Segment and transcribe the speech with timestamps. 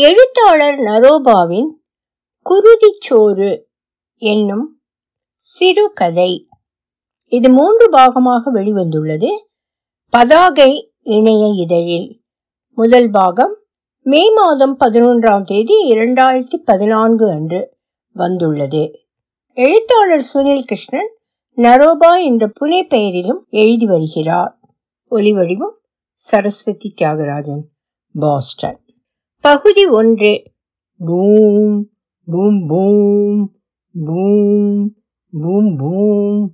[0.00, 1.68] எழுத்தாளர் நரோபாவின்
[2.46, 3.62] குருதிச்சோறு
[4.16, 4.80] என்னும்
[5.38, 6.46] சிறுகதை.
[7.26, 9.26] இது மூன்று பாகமாக வெளிவந்துள்ளது.
[10.10, 12.22] பதாகை இணைய இதழில்.
[12.70, 13.56] முதல் பாகம்
[14.02, 17.76] மே மாதம் பதினொன்றாம் தேதி இரண்டாயிரத்தி பதினான்கு அன்று
[18.12, 18.98] வந்துள்ளது.
[19.52, 21.16] எழுத்தாளர் சுனில் கிருஷ்ணன்
[21.56, 24.58] நரோபா என்ற புனை பெயரிலும் எழுதி வருகிறார்.
[25.10, 25.76] ஒலிவடிவம்
[26.12, 27.62] சரஸ்வதி தியாகராஜன்
[28.12, 28.80] பாஸ்டன்.
[29.40, 30.42] பகுதி ஒன்று.
[30.98, 31.88] பூம்
[32.26, 33.50] பூம் பூம்
[34.06, 34.94] பூம்
[35.42, 36.50] பூம் பூம்.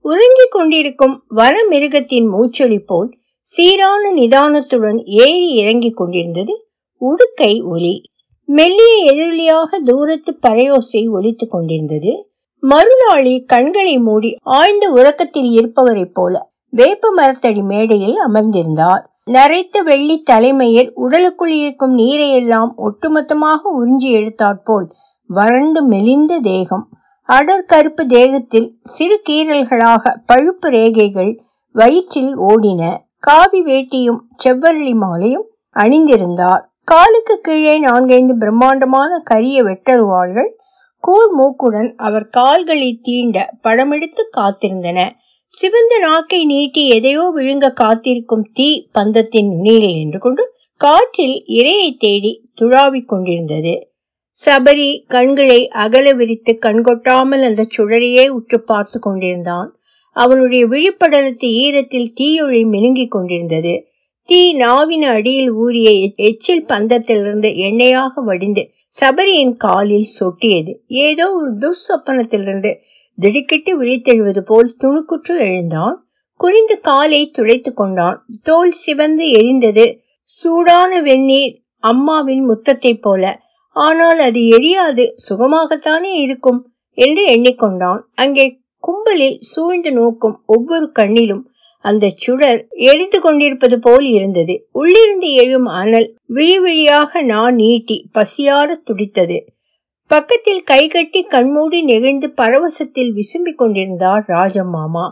[0.00, 6.68] உறங்கிக் கொண்டிருக்கும் வனமிருகத்தின் மூச்சொலி போல் சீரான நிதானத்துடன் ஏறி இறங்கிக் கொண்டிருந்தது
[7.00, 8.02] உடுக்கை ஒலி.
[8.44, 12.30] மெல்லிய எதிரொலியாக தூரத்து பறையோசை ஒலித்துக் கொண்டிருந்தது.
[12.62, 19.04] மறுநாளி கண்களை மூடி ஆழ்ந்த உறக்கத்தில் இருப்பவரைப் போல வேப்ப மரத்தடி மேடையில் அமர்ந்திருந்தார்.
[19.34, 24.86] நரைத்த வெள்ளி தலைமையில் உடலுக்குள் இருக்கும் நீரை எல்லாம் ஒட்டுமொத்தமாக உறிஞ்சி எடுத்தாற்போல்
[25.30, 26.84] வறண்டு மெலிந்த தேகம்.
[27.28, 31.32] அடர் கருப்பு தேகத்தில் சிறு கீரல்களாக பழுப்பு ரேகைகள்
[31.74, 32.82] வயிற்றில் ஓடின
[33.18, 36.62] காவி வேட்டியும் செவ்வரளி மாலையும் அணிந்திருந்தார்.
[36.84, 40.50] காலுக்கு கீழே நான்கைந்து பிரம்மாண்டமான கரிய வெட்டருவாள்கள்
[41.04, 44.98] கூர் மூக்குடன் அவர் கால்களை தீண்ட படமெடுத்து காத்திருந்தன.
[45.52, 50.42] சிவந்த நாக்கை நீட்டி எதையோ விழுங்க காத்திருக்கும் தீ பந்தத்தின் நுனியில் நின்று கொண்டு
[50.80, 53.72] காற்றில் இரையை தேடி துழாவிக் கொண்டிருந்தது.
[54.38, 59.70] சபரி கண்களை அகல விரித்து கண்கொட்டாமல் அந்த சுடரையே உற்று பார்த்து கொண்டிருந்தான்.
[60.16, 63.74] அவனுடைய விழிப்படலத்து ஈரத்தில் தீயொளி மினுங்கிக் கொண்டிருந்தது.
[64.28, 65.90] தீ நாவின் அடியில் ஊறிய
[66.28, 70.72] எச்சில் பந்தத்திலிருந்து எண்ணெயாக வடிந்து சபரியின் காலில் சொட்டியது.
[71.06, 72.72] ஏதோ ஒரு துர்சொப்பனத்திலிருந்து
[73.18, 76.08] திடுக்கிட்டு விழித்தெழுவது போல் துணுக்குற்று எழுந்தான்.
[76.40, 78.24] குறிந்து காலை துடைத்து கொண்டான்.
[78.42, 79.98] தோல் சிவந்து எரிந்தது.
[80.24, 83.40] சூடான வெந்நீர் அம்மாவின் முத்தத்தை போல.
[83.70, 85.12] ஆனால் அது எரியாது.
[85.28, 86.72] சுகமாகத்தானே இருக்கும்?
[86.92, 88.00] என்று எண்ணிக்கொண்டான்.
[88.14, 91.42] அங்கே கும்பலில் சூழ்ந்து நோக்கும் ஒவ்வொரு கண்ணிலும்
[91.80, 94.68] அந்த சுடர் எரிந்து கொண்டிருப்பது போல் இருந்தது.
[94.72, 99.44] உள்ளிருந்து எழும் அனல் விழி விழியாக நான் நீட்டி பசியார துடித்தது.
[100.10, 105.06] பக்கத்தில் கைகட்டி கண்மூடி நெகிழ்ந்து பரவசத்தில் விசும்பிக் கொண்டிருந்தார் ராஜம்மாமா.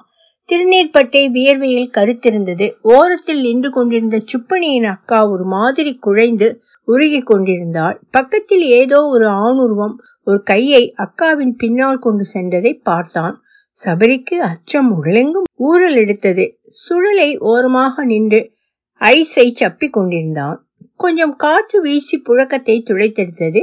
[0.49, 2.67] திருநீர்பட்டை வியர்வையில் கருத்திருந்தது.
[2.81, 6.49] ஓரத்தில் நின்று கொண்டிருந்த சுப்பனியின் அக்கா ஒரு மாதிரி குழைந்து
[6.85, 8.01] உருகி கொண்டிருந்தாள்.
[8.11, 13.41] பக்கத்தில் ஏதோ ஒரு ஆணுருவம் ஒரு கையை அக்காவின் பின்னால் கொண்டு சென்றதை பார்த்தான்.
[13.79, 16.45] சபரிக்கு அச்சம் உடலெங்கும் ஊரல் எடுத்தது.
[16.83, 18.43] சுழலை ஓரமாக நின்று
[19.01, 20.59] ஐஸை சப்பி கொண்டிருந்தான்.
[20.97, 23.63] கொஞ்சம் காற்று வீசி புழக்கத்தை துளைத்தெடுத்தது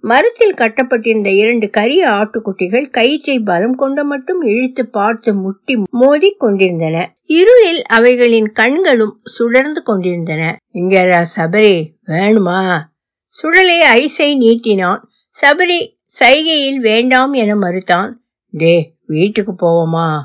[0.00, 7.84] மரத்தில் கட்டப்பட்டிருந்த இரண்டு கரிய ஆட்டுக்குட்டிகள் கயிற்றை பலம் கொண்டு மட்டும் இழுத்து பார்த்து முட்டி மோதி கொண்டிருந்தன இருளில்
[7.84, 10.56] அவைகளின் கண்களும் சுடர்ந்து கொண்டிருந்தன.
[10.70, 12.80] இங்க சபரி வேணுமா?
[13.26, 15.00] சுடலை ஐஸை நீட்டினான்.
[15.40, 18.12] சபரி சைகையில் வேண்டாம் என மறுத்தான்.
[18.50, 20.20] டே வீட்டுக்கு போவோமா?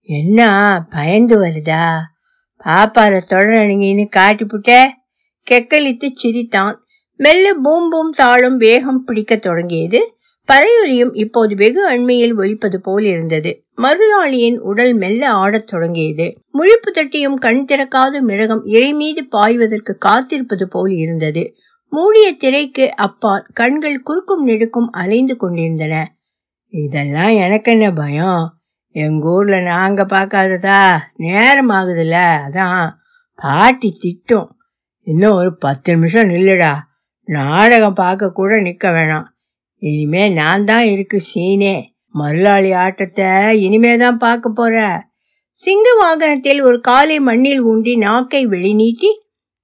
[0.00, 0.48] என்ன
[0.90, 1.96] பயந்து வருதா?
[2.64, 4.86] பாப்பார தொடரணுங்கின்னு காட்டிப்புட்ட
[5.50, 6.83] கெக்கலித்து சிரித்தான்.
[7.16, 10.16] மெல்ல பூம் பூம் தாளம் வேகம் பிடிக்க தொடங்கியது.
[10.52, 13.64] பறையொலியும் இப்போது வெகு அண்மையில் ஒலிப்பது போல் இருந்தது.
[13.76, 16.40] மறுநாளியின் உடல் மெல்ல ஆடத் தொடங்கியது.
[16.54, 21.54] முழிப்பு தட்டியும் கண் திறக்காத மிருகம் இறை மீது பாய்வதற்கு காத்திருப்பது போல் இருந்தது.
[21.88, 26.16] மூடிய திரைக்கு அப்பால் கண்கள் குறுக்கும் நெடுக்கும் அலைந்து கொண்டிருந்தன.
[26.68, 28.58] இதெல்லாம் எனக்கு என்ன பயம்?
[28.88, 30.98] எங்க ஊர்ல நாங்க பார்க்காததா?
[31.16, 32.90] நேரம் ஆகுதுல்ல அதான்.
[33.34, 34.48] பாட்டி திட்டும்.
[35.00, 36.74] இன்னும் ஒரு பத்து நிமிஷம் நில்லுடா.
[37.28, 39.26] நாடகம் பார்க்க கூட நிக்க வேணாம்.
[39.82, 41.74] இனிமே நான் தான் இருக்கு சீனே.
[42.14, 43.28] மருளாளி ஆட்டத்தை
[43.60, 44.74] இனிமே தான் பார்க்க போற.
[45.52, 49.10] சிங்க வாகனத்தில் ஒரு காலை மண்ணில் ஊண்டி நாக்கை வெளிநீட்டி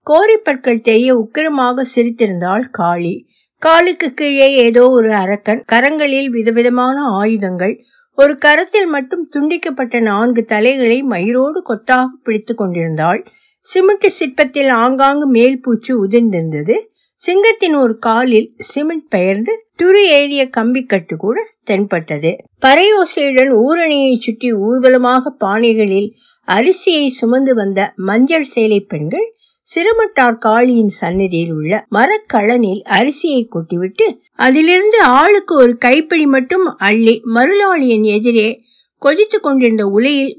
[0.06, 3.14] கோரிப்பற்கள் தெரிய உக்கிரமாக சிரித்திருந்தாள் காளி.
[3.62, 7.74] காலுக்கு கீழே ஏதோ ஒரு அரக்கன் கரங்களில் விதவிதமான ஆயுதங்கள்
[8.18, 13.20] ஒரு கரத்தில் மட்டும் துண்டிக்கப்பட்ட நான்கு தலைகளை மயிரோடு கொத்தாக பிடித்து கொண்டிருந்தாள்.
[13.66, 16.76] சிமெண்ட் சிற்பத்தில் ஆங்காங்கு மேல் பூச்சு உதிர்ந்திருந்தது.
[17.22, 19.52] சிங்கத்தின் ஒரு காலில் சிமெண்ட் பெயர்ந்து
[19.82, 22.30] துரு ஏறிய கம்பிக்கட்டு கூட தென்பட்டது.
[22.66, 26.08] பறையோசையுடன் ஊரணியை சுற்றி ஊர்வலமாக பானைகளில்
[26.48, 29.28] அரிசியை சுமந்து வந்த மஞ்சள் சேலை பெண்கள்
[29.62, 38.60] சிறுமட்டார் காளியின் சன்னதியில் உள்ள மரக்கழனில் அரிசியை கொட்டிவிட்டு அதிலிருந்து ஆளுக்கு ஒரு கைப்பிடி மட்டும் அள்ளி மருளாளியின் எதிரே
[39.02, 40.34] கொதித்து கொண்டிருந்த உலையில்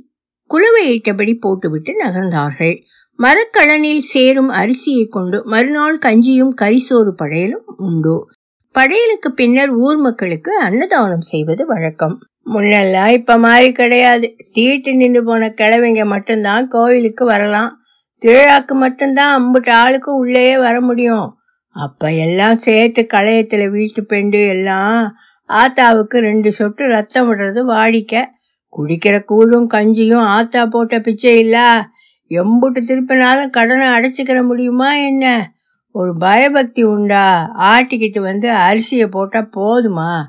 [0.50, 2.75] குலவையிட்டபடி போட்டுவிட்டு நகர்ந்தார்கள்.
[3.23, 8.15] மரக்கலனில் சேரும் அரிசியை கொண்டு மறுநாள் கஞ்சியும் கரிசோறு படையலும் உண்டு.
[8.75, 12.19] படையலுக்கு பின்னர் ஊர் மக்களுக்கு அன்னதானம் செய்வது வழக்கம்.
[12.45, 14.35] முன்னெல்லாம் இப்ப மாதிரி கிடையாது.
[14.53, 17.77] தீட்டு நின்று போன கிழவைங்க மட்டும்தான் கோயிலுக்கு வரலாம்.
[18.21, 21.35] திருழாக்கு மட்டும்தான் அம்புட்டு ஆளுக்கும் உள்ளேயே வர முடியும்.
[21.75, 25.13] அப்ப எல்லாம் சேர்த்து களையத்துல வீட்டு பெண்டு எல்லாம்
[25.50, 28.25] ஆத்தாவுக்கு ரெண்டு சொட்டு ரத்தம் விடுறது வாடிக்க.
[28.77, 31.85] குடிக்கிற கூழும் கஞ்சியும் ஆத்தா போட்ட பிச்சை இல்ல.
[32.31, 35.54] எம்புட்டு திருப்பினாலும் கடனை அடைச்சிக்கிற முடியுமா என்ன?
[35.92, 37.51] ஒரு பயபக்தி உண்டா?
[37.60, 40.24] ஆட்டிக்கிட்டு வந்து அரிசியை போட்டால் போதுமா?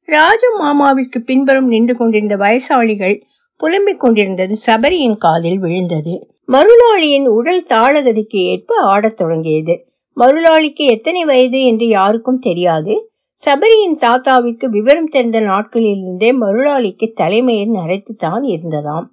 [0.00, 3.20] ராஜ மாமாவிற்கு பின்புறம் நின்று கொண்டிருந்த வயசாளிகள்
[3.56, 6.26] புலம்பிக் கொண்டிருந்தது சபரியின் காதில் விழுந்தது.
[6.52, 9.86] மருளாளியின் உடல் தாளகதிக்கு ஏற்ப ஆடத் தொடங்கியது.
[10.16, 13.12] மருளாளிக்கு எத்தனை வயது என்று யாருக்கும் தெரியாது.
[13.46, 19.06] சபரியின் தாத்தாவிற்கு விவரம் தெரிந்த நாட்களிலிருந்தே மருளாளிக்கு தலைமையில் நரைத்துத்தான் இருந்ததாம்.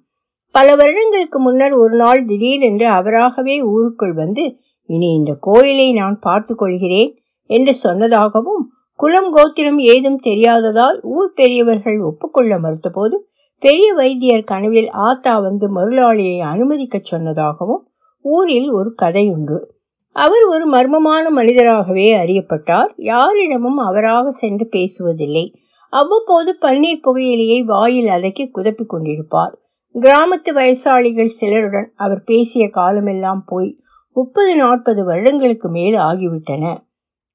[0.54, 4.44] பல வருடங்களுக்கு முன்னர் ஒரு நாள் திடீரென்று அவராகவே ஊருக்குள் வந்து
[4.86, 7.10] இனி இந்த கோயிலை நான் பார்த்து கொள்கிறேன்
[7.50, 8.62] என்று சொன்னதாகவும்
[8.94, 13.16] குலம் கோத்திரம் ஏதும் தெரியாததால் ஊர் பெரியவர்கள் ஒப்புக்கொள்ள மறுத்தபோது
[13.62, 17.82] பெரிய வைத்தியர் கனவில் ஆத்தா வந்து மருளாளியை அனுமதிக்க சொன்னதாகவும்
[18.24, 19.58] ஊரில் ஒரு கதையுண்டு.
[20.16, 22.90] அவர் ஒரு மர்மமான மனிதராகவே அறியப்பட்டார்.
[22.96, 25.54] யாரிடமும் அவராக சென்று பேசுவதில்லை.
[25.92, 29.54] அவ்வப்போது பன்னீர் புகையிலையை வாயில் அதக்கி குதப்பிக் கொண்டிருப்பார்.
[29.94, 33.78] கிராமத்து வயசாளிகள் சிலருடன் அவர் பேசிய காலமெல்லாம் போய்
[34.12, 36.76] முப்பது நாற்பது வருடங்களுக்கு மேல் ஆகிவிட்டன.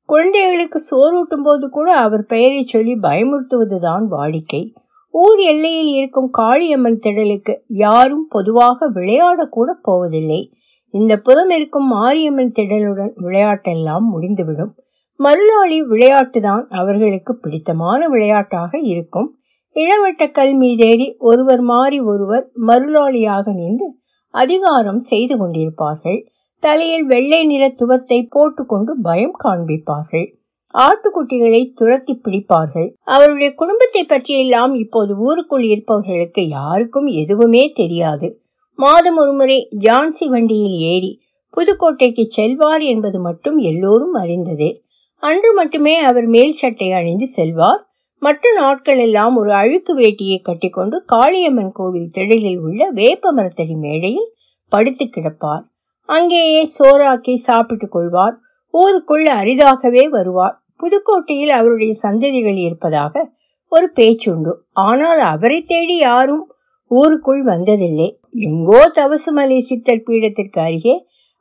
[0.05, 4.73] குழந்தைகளுக்கு சோறூட்டும் போது கூட அவர் பெயரை சொல்லி பயமுறுத்துவதுதான் வாடிக்கை.
[5.09, 10.53] ஊர் எல்லையில் இருக்கும் காளியம்மன் திடலுக்கு யாரும் பொதுவாக விளையாடக்கூட போவதில்லை.
[10.89, 14.75] இந்த புறம் இருக்கும் மாரியம்மன் திடலுடன் விளையாட்டெல்லாம் முடிந்துவிடும்.
[15.15, 19.39] மறுநாளி விளையாட்டுதான் அவர்களுக்கு பிடித்தமான விளையாட்டாக இருக்கும்.
[19.75, 23.87] இளவட்டக்கல் கல் மீதேறி ஒருவர் மாறி ஒருவர் மருளாளியாக நின்று
[24.29, 26.19] அதிகாரம் செய்து கொண்டிருப்பார்கள்.
[26.59, 30.27] தலையில் வெள்ளை நிற துவத்தை போட்டுக்கொண்டு பயம் காண்பிப்பார்கள்.
[30.73, 32.87] ஆட்டுக்குட்டிகளை துரத்தி பிடிப்பார்கள்.
[33.03, 38.41] அவருடைய குடும்பத்தை பற்றியெல்லாம் இப்போது ஊருக்குள் இருப்பவர்களுக்கு யாருக்கும் எதுவுமே தெரியாது.
[38.75, 41.21] மாதம் ஒருமுறை ஜான்சி வண்டியில் ஏறி
[41.57, 44.83] புதுக்கோட்டைக்கு செல்வார் என்பது மட்டும் எல்லோரும் அறிந்தது.
[45.17, 47.84] அன்று மட்டுமே அவர் மேல் சட்டை அணிந்து செல்வார்.
[48.21, 54.33] மற்ற நாட்கள் எல்லாம் ஒரு அழுக்கு வேட்டியை கட்டிக்கொண்டு காளியம்மன் கோவில் திடலில் உள்ள வேப்ப மரத்தடி மேடையில்
[54.71, 55.63] படுத்து கிடப்பார்.
[56.09, 58.35] அங்கேயே சோறாக்கி சாப்பிட்டுக் கொள்வார்.
[58.73, 60.55] ஊருக்குள் அரிதாகவே வருவார்.
[60.83, 63.31] புதுக்கோட்டையில் அவருடைய சந்ததிகள் இருப்பதாக
[63.71, 64.53] ஒரு பேச்சுண்டு.
[64.71, 66.45] ஆனால் அவரை தேடி யாரும்
[66.91, 68.09] ஊருக்குள் வந்ததில்லை.
[68.31, 70.95] எங்கோ தவசுமலை சித்தர் பீடத்திற்கு அருகே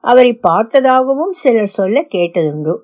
[0.04, 2.74] அவரை பார்த்ததாகவும் சிலர் சொல்ல கேட்டதுண்டு.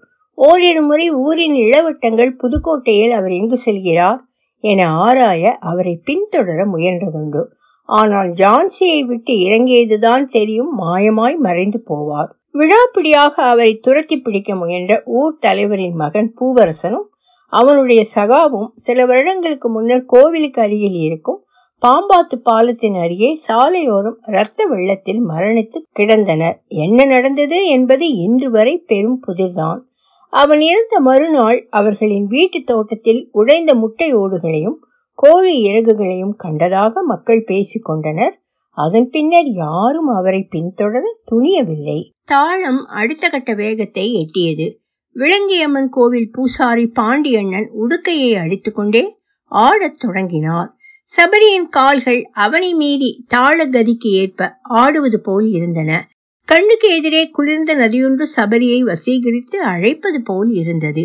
[0.41, 4.21] ஓரிரு முறை ஊரின் இளவட்டங்கள் புதுக்கோட்டையில் அவர் எங்கு செல்கிறார்
[4.65, 7.43] என ஆராய அவரை பின்தொடர முயன்றதுண்டு.
[7.89, 12.31] ஆனால் ஜான்சியை விட்டு இறங்கியதுதான் தெரியும் மாயமாய் மறைந்து போவார்.
[12.53, 17.07] விழாப்பிடியாக அவரை துரத்தி பிடிக்க முயன்ற ஊர் தலைவரின் மகன் பூவரசனும்
[17.53, 21.41] அவனுடைய சகாவும் சில வருடங்களுக்கு முன்னர் கோவிலுக்கு அருகில் இருக்கும்
[21.83, 26.57] பாம்பாத்து பாலத்தின் அருகே சாலையோரம் இரத்த வெள்ளத்தில் மரணித்து கிடந்தனர்.
[26.67, 29.81] என்ன நடந்தது என்பது இன்று வரை பெரும் புதிர்தான்.
[30.31, 34.79] அவன் இறந்த மறுநாள் அவர்களின் வீட்டு தோட்டத்தில் உடைந்த முட்டை ஓடுகளையும்
[35.15, 38.39] கோழி இறகுகளையும் கண்டதாக மக்கள் பேசிக்கொண்டனர்
[38.71, 41.01] அதன் பின்னர் யாரும் அவரை பின்தொடர
[41.31, 42.11] துணியவில்லை.
[42.25, 44.79] தாளம் அடுத்த கட்ட வேகத்தை எட்டியது.
[45.15, 50.75] விளங்கியம்மன் கோவில் பூசாரி பாண்டியண்ணன் உடுக்கையை அடித்துக்கொண்டே ஆடத் தொடங்கினார்.
[51.17, 56.10] சபரியின் கால்கள் அவனை மீறி தாள கதிக்கு ஏற்ப ஆடுவது போல் இருந்தன.
[56.51, 61.05] கண்ணுக்கு எதிரே குளிர்ந்த நதியொன்று சபரியை வசீகரித்து அழைப்பது போல் இருந்தது.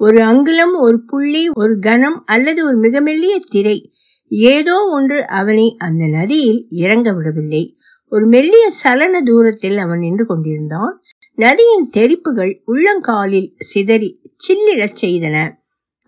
[0.00, 3.90] ஒரு அங்குலம் ஒரு புள்ளி ஒரு கனம் அல்லது ஒரு மிக மெல்லிய திரை
[4.28, 7.76] ஏதோ ஒன்று அவனை அந்த நதியில் இறங்க விடவில்லை.
[8.12, 10.94] ஒரு மெல்லிய சலன தூரத்தில் அவன் நின்று கொண்டிருந்தான்.
[11.38, 14.10] நதியின் தெரிப்புகள் உள்ளங்காலில் சிதறி
[14.48, 15.36] சில்லிடச் செய்தன.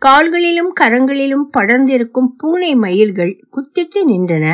[0.03, 4.47] கால்களிலும் கரங்களிலும் படர்ந்திருக்கும் பூனை மயில்கள் குத்திட்டு நின்றன.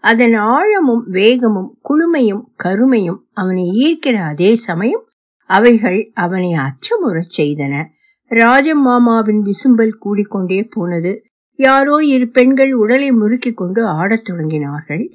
[0.00, 5.04] அதன் ஆழமும் வேகமும் குளுமையும் கருமையும் அவனை ஈர்க்கிற அதே சமயம்
[5.46, 7.84] அவைகள் அவனை அச்சமுறச் செய்தன.
[8.24, 11.22] ராஜம் மாமாவின் விசும்பல் கூடிக்கொண்டே போனது.
[11.54, 15.08] யாரோ இரு பெண்கள் உடலை முறுக்கிக் கொண்டு ஆடத் தொடங்கினார்கள்.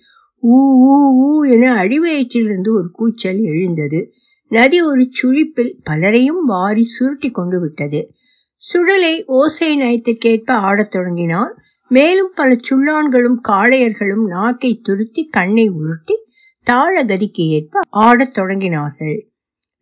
[0.44, 0.56] ஊ
[0.88, 4.12] ஊ ஊ என அடிவயிற்றிலிருந்து ஒரு கூச்சல் எழுந்தது.
[4.48, 8.12] நதி ஒரு சுழிப்பில் பலரையும் வாரி சுருட்டி கொண்டு விட்டது.
[8.56, 11.56] சுடலை ஓசை நயத்துக்கேற்ப ஆடத் தொடங்கினான்.
[11.94, 16.14] மேலும் பல சுள்ளான்களும் காளையர்களும் நாக்கை துருத்தி கண்ணை உருட்டி
[16.64, 19.22] தாழ கதிக்கு ஏற்ப ஆடத் தொடங்கினார்கள்.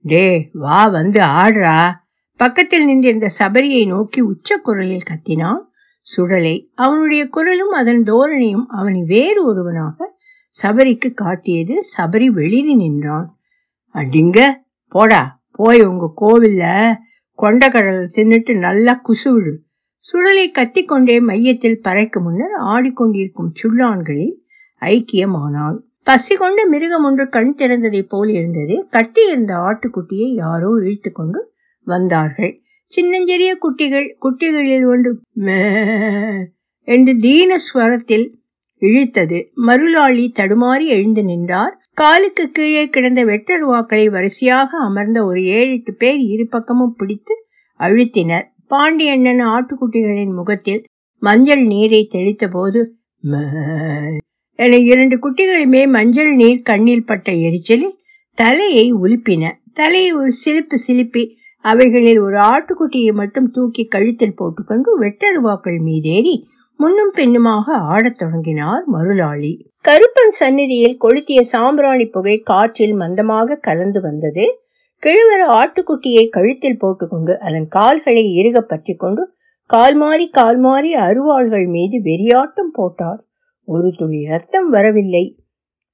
[0.01, 1.91] டே வா வந்து ஆடுறா.
[2.36, 5.60] பக்கத்தில் நின்றிருந்த சபரியை நோக்கி உச்ச குரலில் கத்தினான்.
[6.01, 10.18] சுடலை அவனுடைய குரலும் அதன் தோரணையும் அவனை வேறு ஒருவனாக
[10.63, 13.38] சபரிக்கு காட்டியது சபரி வெளிரி நின்றான்.
[13.94, 14.53] அடிங்க
[14.88, 16.94] போடா போய் உங்க கோவில்ல
[17.41, 19.56] கொண்டக்கடலை தின்னுட்டு நல்லா குசுவிடு.
[20.03, 24.36] சுடலை கத்திக்கொண்டே மையத்தில் பறைக்கு முன்னர் ஆடிக்கொண்டிருக்கும் சுள்ளான்களில்
[24.81, 28.75] ஐக்கியமானான் பசி கொண்ட மிருகம் ஒன்று கண் திறந்ததைப் போல் இருந்தது.
[28.89, 31.39] கட்டியிருந்த ஆட்டுக்குட்டியை யாரோ இழுத்து கொண்டு
[31.88, 32.53] வந்தார்கள்.
[32.91, 35.60] சின்னஞ்சிறிய குட்டிகள் குட்டிகளில் ஒன்று மே
[36.88, 38.25] என்று தீன ஸ்வரத்தில்
[38.81, 39.39] இழுத்தது.
[39.67, 41.75] மருளாளி தடுமாறி எழுந்து நின்றார்.
[41.93, 47.36] காலுக்கு கீழே கிடந்த வெட்டர் வாக்களை வரிசையாக அமர்ந்த ஒரு ஏழு எட்டு பேர் இரு பக்கமும் பிடித்து
[47.79, 48.48] அழுத்தினர்.
[48.74, 50.82] பாண்டியண்ணன் ஆட்டுக்குட்டிகளின் முகத்தில்
[51.22, 52.82] மஞ்சள் நீரை தெளித்த போது
[54.60, 57.96] என இரண்டு குட்டிகளுமே மஞ்சள் நீர் கண்ணில் பட்ட எரிச்சலில்
[58.38, 59.44] தலையை உலுப்பின.
[59.74, 61.24] தலையை ஒரு சிலிப்பு சிலிப்பி
[61.66, 66.36] அவைகளில் ஒரு ஆட்டுக்குட்டியை மட்டும் தூக்கி கழுத்தில் போட்டுக்கொண்டு வெட்டருவாக்கள் மீதேறி
[66.80, 69.51] முன்னும் பின்னுமாக ஆடத் தொடங்கினார் மருளாளி.
[69.88, 74.46] கருப்பன் சந்நிதியில் கொளுத்திய சாம்பிராணி புகை காற்றில் மந்தமாக கலந்து வந்தது.
[75.03, 79.24] கிழவர் ஆட்டுக்குட்டியை கழுத்தில் போட்டுக்கொண்டு அதன் கால்களை இறுக பற்றி கொண்டு
[79.70, 83.20] கால் மாறி கால் மாறி அருவாள்கள் மீது வெறியாட்டம் போட்டார்.
[83.67, 85.24] ஒரு துளி ரத்தம் வரவில்லை.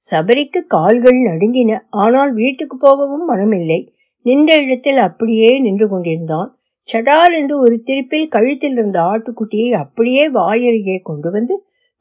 [0.02, 1.72] சபரிக்கு கால்கள் நடுங்கின.
[1.88, 3.80] ஆனால் வீட்டுக்கு போகவும் மனமில்லை.
[4.26, 6.50] நின்ற இடத்தில் அப்படியே நின்று கொண்டிருந்தான்.
[6.88, 11.54] சடால் என்று ஒரு திருப்பில் கழுத்தில் இருந்த ஆட்டுக்குட்டியை அப்படியே வாயருகே கொண்டு வந்து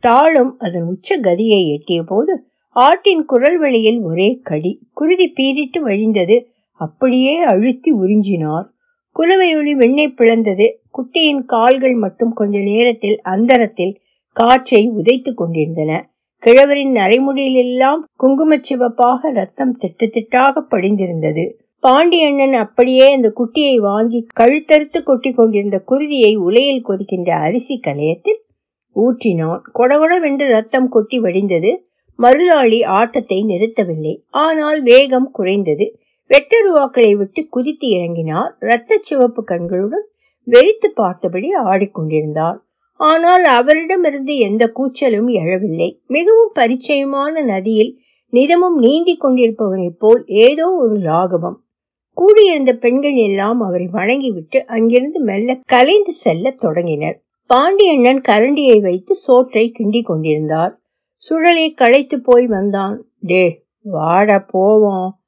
[0.04, 2.34] தாளம் அதன் உச்ச கதியை எட்டிய போது
[2.76, 4.72] ஆட்டின் குரல் வழியில் ஒரே கடி.
[4.94, 6.38] குருதி பீரிட்டு வழிந்தது.
[6.78, 8.68] அப்படியே அழுத்தி உறிஞ்சினார்.
[9.16, 10.68] குலவையொளி வெண்ணை பிளந்தது.
[10.98, 14.00] குட்டியின் கால்கள் மட்டும் கொஞ்ச நேரத்தில் அந்தரத்தில்
[14.36, 16.12] காற்றை உதைத்து கொண்டிருந்தன.
[16.44, 21.46] கிழவரின் நரைமுடியிலெல்லாம் குங்குமச் சிவப்பாக ரத்தம் திட்டு திட்டாக படிந்திருந்தது.
[21.80, 28.42] பாண்டியண்ணன் அப்படியே அந்த குட்டியை வாங்கி கழுத்தறுத்து கொட்டி கொண்டிருந்த குருதியை உலையில் கொதிக்கின்ற அரிசி கலையத்தில்
[28.96, 29.60] ஊற்றினான்.
[29.74, 31.72] கொடகொடவென்று ரத்தம் கொட்டி வடிந்தது.
[32.20, 34.22] மறுநாளி ஆட்டத்தை நிறுத்தவில்லை.
[34.30, 36.00] ஆனால் வேகம் குறைந்தது.
[36.30, 38.52] வெட்டருவாக்களை விட்டு குதித்து இறங்கினார்.
[38.60, 40.08] இரத்த சிவப்பு கண்களுடன்
[40.48, 42.58] வெறித்து பார்த்தபடி ஆடிக்கொண்டிருந்தார்.
[43.00, 45.90] ஆனால் அவரிடமிருந்து எந்த கூச்சலும் எழவில்லை.
[46.08, 47.92] மிகவும் பரிச்சயமான நதியில்
[48.34, 51.58] நிதமும் நீந்தி கொண்டிருப்பவனைப் போல் ஏதோ ஒரு லாகவம்
[52.14, 57.22] கூடியிருந்த பெண்கள் எல்லாம் அவரை வணங்கிவிட்டு அங்கிருந்து மெல்ல கலைந்து செல்ல தொடங்கினர்.
[57.50, 60.74] பாண்டியண்ணன் கரண்டியை வைத்து சோற்றை கிண்டி கொண்டிருந்தார்.
[61.24, 62.96] சுழலை களைத்து போய் வந்தான்.
[63.20, 65.20] டே வாட போவோம்.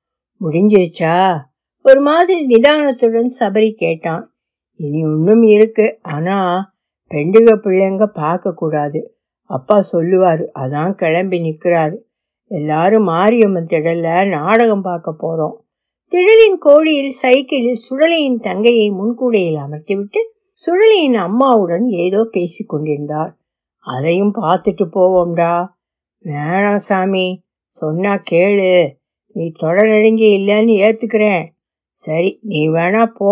[0.42, 1.38] முடிஞ்சிருச்சா?
[1.82, 4.36] ஒரு மாதிரி நிதானத்துடன் சபரி கேட்டான்.
[4.76, 6.00] இனி ஒன்றும் இருக்கு.
[6.02, 6.38] ஆனா
[7.12, 9.00] பெண்டுக பிள்ளைங்க பார்க்கக்கூடாது
[9.44, 11.98] அப்பா சொல்லுவார் அதான் கிளம்பி நிற்கிறாரு
[12.52, 15.64] எல்லாரும் மாரியம்மன் திடல்ல நாடகம் பார்க்க போகிறோம்
[16.12, 23.38] திடலின் கோழியில் சைக்கிளில் சுடலையின் தங்கையை முன்கூடையில் அமர்த்திவிட்டு சுடலையின் அம்மாவுடன் ஏதோ பேசி கொண்டிருந்தார்.
[23.78, 25.68] அதையும் பார்த்துட்டு போவோம்டா.
[26.26, 27.44] வேணாம் சாமி.
[27.70, 28.99] சொன்னா கேளு.
[29.36, 31.44] நீ தொடரடுங்கி இல்லைன்னு ஏத்துக்கிறேன்.
[31.92, 33.30] சரி நீ வேணா போ.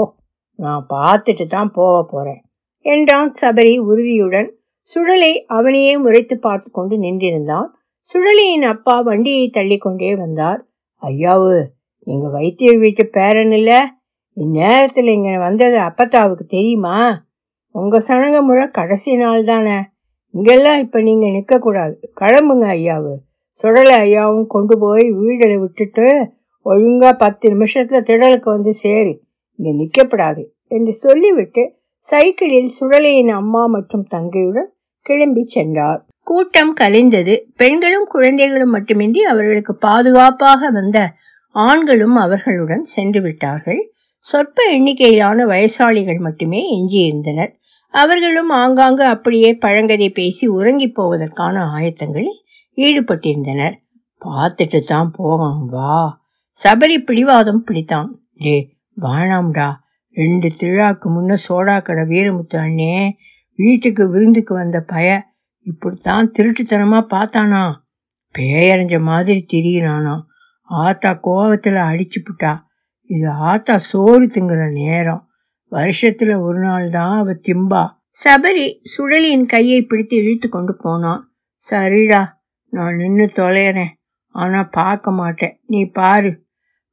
[0.59, 2.41] நான் பார்த்துட்டு தான் போக போறேன்
[2.85, 4.49] என்றான் சபரி உறுதியுடன்.
[4.87, 7.67] சுடலை அவனையே முறைத்து பார்த்து கொண்டு நின்றிருந்தான்.
[7.99, 10.59] சுடலையின் அப்பா வண்டியை தள்ளிக்கொண்டே வந்தார்.
[11.01, 11.55] ஐயாவு
[12.07, 13.71] நீங்க வைத்தியர் வீட்டு பேரன் இல்ல?
[14.37, 16.97] இந்நேரத்தில் இங்க வந்தது அப்பத்தாவுக்கு தெரியுமா?
[17.75, 19.77] உங்க சனங்க முறை கடைசி நாள் தானே
[20.33, 21.95] இங்கெல்லாம் இப்ப நீங்க நிக்க கூடாது.
[22.21, 23.13] கிளம்புங்க ஐயாவு.
[23.59, 26.07] சுடலை ஐயாவும் கொண்டு போய் வீடலை விட்டுட்டு
[26.65, 29.13] ஒழுங்கா பத்து நிமிஷத்துல திடலுக்கு வந்து சேரு.
[29.59, 31.63] இங்க நிக்கப்படாது என்று சொல்லிவிட்டு
[32.05, 34.69] சைக்கிளில் சுடலையின் அம்மா மற்றும் தங்கையுடன்
[35.05, 36.01] கிளம்பி சென்றார்.
[36.27, 37.33] கூட்டம் கலைந்தது.
[37.55, 40.97] பெண்களும் குழந்தைகளும் மட்டுமின்றி அவர்களுக்கு பாதுகாப்பாக வந்த
[41.55, 43.81] ஆண்களும் அவர்களுடன் சென்று விட்டார்கள்.
[44.25, 47.51] சொற்ப எண்ணிக்கையிலான வயசாளிகள் மட்டுமே எஞ்சியிருந்தனர்
[47.93, 52.37] அவர்களும் ஆங்காங்கு அப்படியே பழங்கதை பேசி உறங்கி போவதற்கான ஆயத்தங்களில்
[52.77, 53.75] ஈடுபட்டிருந்தனர்.
[54.25, 56.22] பார்த்துட்டு தான் போகணும் வா.
[56.63, 58.10] சபரி பிடிவாதம் பிடித்தான்.
[58.34, 59.75] டே வாணாம்டா
[60.12, 63.12] ரெண்டு திருழாக்கு முன்ன சோடா கடை வீரமுத்து அண்ணே.
[63.55, 67.74] வீட்டுக்கு விருந்துக்கு வந்த பய இப்படித்தான் திருட்டுத்தனமா பார்த்தானா?
[68.36, 70.25] பேயறிஞ்ச மாதிரி திரியினானா.
[70.63, 72.63] ஆத்தா கோவத்தில் அடிச்சுப்புட்டா.
[73.03, 75.29] இது ஆத்தா சோறு திங்குற நேரம்.
[75.72, 77.84] வருஷத்துல ஒரு நாள் தான் அவ திம்பா.
[78.24, 81.22] சபரி சுடலியின் கையை பிடித்து இழுத்து கொண்டு போனான்.
[81.72, 82.22] சரிடா
[82.69, 83.93] நான் நின்று தொலைகிறேன்
[84.36, 85.59] ஆனா பார்க்க மாட்டேன்.
[85.65, 86.45] நீ பாரு.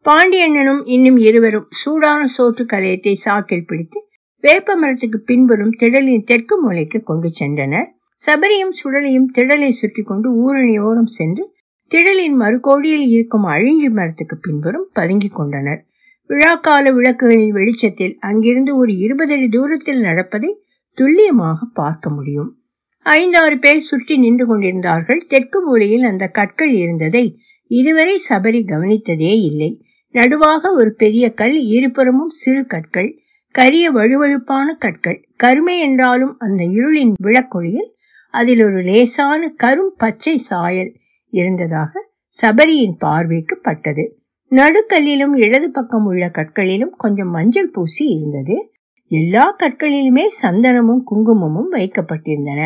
[0.06, 3.98] பாண்டியண்ணனும் இன்னும் இருவரும் சூடான சோற்று கலையத்தை சாக்கில் பிடித்து
[4.40, 7.88] வேப்ப மரத்துக்கு பின்புறம் திடலின் தெற்கு மூலைக்கு கொண்டு சென்றனர்.
[8.26, 11.52] சபரியும் சுடலையும் திடலை சுற்றி கொண்டு ஊரணியோரம் சென்று
[11.90, 15.86] திடலின் மறுகோடியில் இருக்கும் அழிஞ்சி மரத்துக்கு பின்புறம் பதுங்கிக் கொண்டனர்.
[16.30, 20.50] விழாக்கால விளக்குகளின் வெளிச்சத்தில் அங்கிருந்து ஒரு இருபது அடி தூரத்தில் நடப்பதை
[20.98, 22.50] துல்லியமாக பார்க்க முடியும்.
[23.04, 25.22] ஐந்தாறு பேர் சுற்றி நின்று கொண்டிருந்தார்கள்.
[25.28, 27.38] தெற்கு மூலையில் அந்த கற்கள் இருந்ததை
[27.70, 29.70] இதுவரை சபரி கவனித்ததே இல்லை.
[30.14, 33.10] நடுவாக ஒரு பெரிய கல் இருபுறமும் சிறு கற்கள்
[33.50, 35.28] கரிய வழுவழுப்பான கற்கள்.
[35.36, 37.90] கருமை என்றாலும் அந்த இருளின் விளக்கொளியில்
[38.30, 40.92] அதில் ஒரு லேசான கரும் பச்சை சாயல்
[41.30, 41.92] இருந்ததாக
[42.42, 44.04] சபரியின் பார்வைக்கு பட்டது.
[44.52, 48.56] நடுக்கல்லிலும் இடது பக்கம் உள்ள கற்களிலும் கொஞ்சம் மஞ்சள் பூசி இருந்தது.
[49.10, 52.62] எல்லா கற்களிலுமே சந்தனமும் குங்குமமும் வைக்கப்பட்டிருந்தன.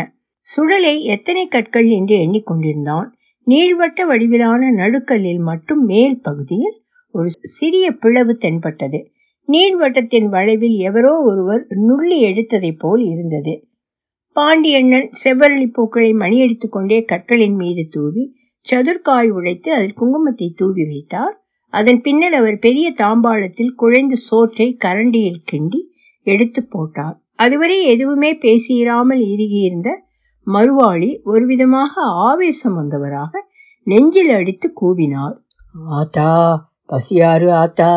[0.57, 3.09] சுழலை எத்தனை கற்கள் என்று எண்ணிக்கொண்டிருந்தான்.
[3.47, 9.11] நீள்வட்ட வடிவிலான நடுக்கல்லில் மட்டும் மேல் பகுதியில் ஒரு சிறிய பிளவு தென்பட்டது.
[9.49, 13.55] நீள்வட்டத்தின் வளைவில் எவரோ ஒருவர் நுள்ளி எடுத்ததைப் போல் இருந்தது.
[14.33, 18.25] பாண்டியண்ணன் செவ்வரளி பூக்களை மணியடித்துக் கொண்டே கற்களின் மீது தூவி
[18.73, 21.45] சதுர்காய் உழைத்து அதில் குங்குமத்தை தூவி வைத்தார்.
[21.73, 25.81] அதன் பின்னர் அவர் பெரிய தாம்பாளத்தில் குழைந்த சோற்றை கரண்டியில் கிண்டி
[26.23, 27.17] எடுத்து போட்டார்.
[27.35, 30.07] அதுவரை எதுவுமே பேசியிராமல் இறுகியிருந்த
[30.53, 33.31] மறுவாளி ஒருவிதமாக ஆவேசம் வந்தவராக
[33.83, 35.37] நெஞ்சில் அடித்து கூவினார்
[35.89, 36.31] ஆத்தா
[36.89, 37.91] பசியாறு ஆத்தா.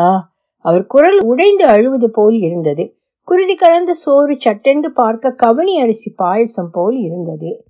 [0.58, 2.96] அவர் குரல் உடைந்து அழுவது போல் இருந்தது.
[3.22, 7.64] குருதி கலந்த சோறு சட்டென்று பார்க்க கவனி அரிசி பாயசம் போல் இருந்தது.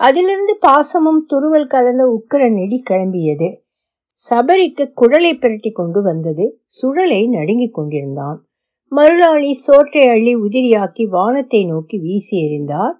[0.00, 3.48] அதிலிருந்து பாசமும் துருவல் கலந்த உக்கிர நெடி கிளம்பியது.
[4.30, 6.60] சபரிக்கு குடலை பிரட்டி கொண்டு வந்தது.
[6.82, 8.46] சுழலை நடுங்கிக் கொண்டிருந்தான்.
[8.96, 12.96] மருளாளி சோற்றை அள்ளி உதிரியாக்கி வானத்தை நோக்கி வீசி எறிந்தார்.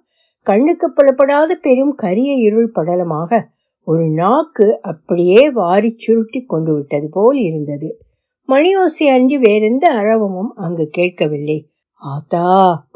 [0.49, 3.43] கண்ணுக்கு புலப்படாத பெரும் கரிய இருள் படலமாக
[3.83, 8.01] ஒரு நாக்கு அப்படியே வாரி சுருட்டி கொண்டு விட்டது போல் இருந்தது.
[8.47, 11.69] மணியோசை அன்றி வேறெந்த அரவமும் அங்கு கேட்கவில்லை.
[11.93, 12.47] ஆத்தா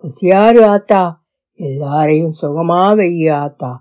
[0.02, 1.12] பசியாரு ஆத்தா?
[1.54, 3.72] எல்லாரையும் சுகமா வெய்ய ஆத்தா.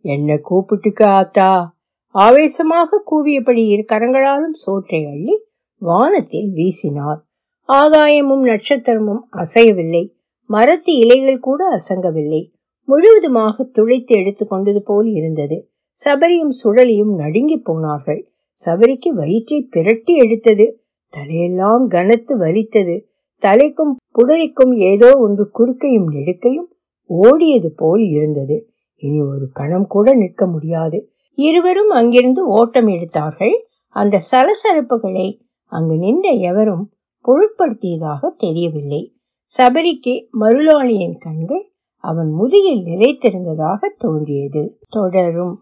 [0.00, 1.66] என்ன கூப்பிட்டுக்க ஆத்தா?
[2.06, 5.44] ஆவேசமாக கூவியபடி இரு கரங்களாலும் சோற்றை அள்ளி
[5.78, 7.20] வானத்தில் வீசினார்.
[7.68, 10.12] ஆகாயமும் நட்சத்திரமும் அசையவில்லை.
[10.46, 12.42] மரத்து இலைகள் கூட அசங்கவில்லை.
[12.84, 15.70] முழுவதுமாக துளைத்து எடுத்து கொண்டது போல் இருந்தது.
[16.04, 18.32] சபரியும் சுழலியும் நடுங்கி போனார்கள்.
[18.66, 20.82] சபரிக்கு வயிற்றை பிரட்டி எடுத்தது.
[21.16, 23.06] தலையெல்லாம் கனத்து வலித்தது.
[23.42, 26.68] தலைக்கும் புடரிக்கும் ஏதோ ஒன்று குறுக்கையும் நெடுக்கையும்
[27.10, 28.72] ஓடியது போல் இருந்தது.
[28.96, 31.10] இனி ஒரு கணம் கூட நிற்க முடியாது.
[31.34, 33.68] இருவரும் அங்கிருந்து ஓட்டம் எடுத்தார்கள்.
[33.88, 36.90] அந்த சலசலப்புகளை அங்கு நின்ற எவரும்
[37.24, 39.14] பொருட்படுத்தியதாக தெரியவில்லை.
[39.58, 41.71] சபரிக்கு மருளாளியின் கண்கள்
[42.02, 44.62] அவன் முதுகில் நிலைத்திருந்ததாக தோன்றியது.
[44.88, 45.54] தொடரும்.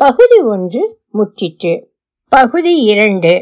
[0.00, 0.82] பகுதி ஒன்று
[1.14, 1.74] முற்றிற்று.
[2.32, 3.32] பகுதி இரண்டு.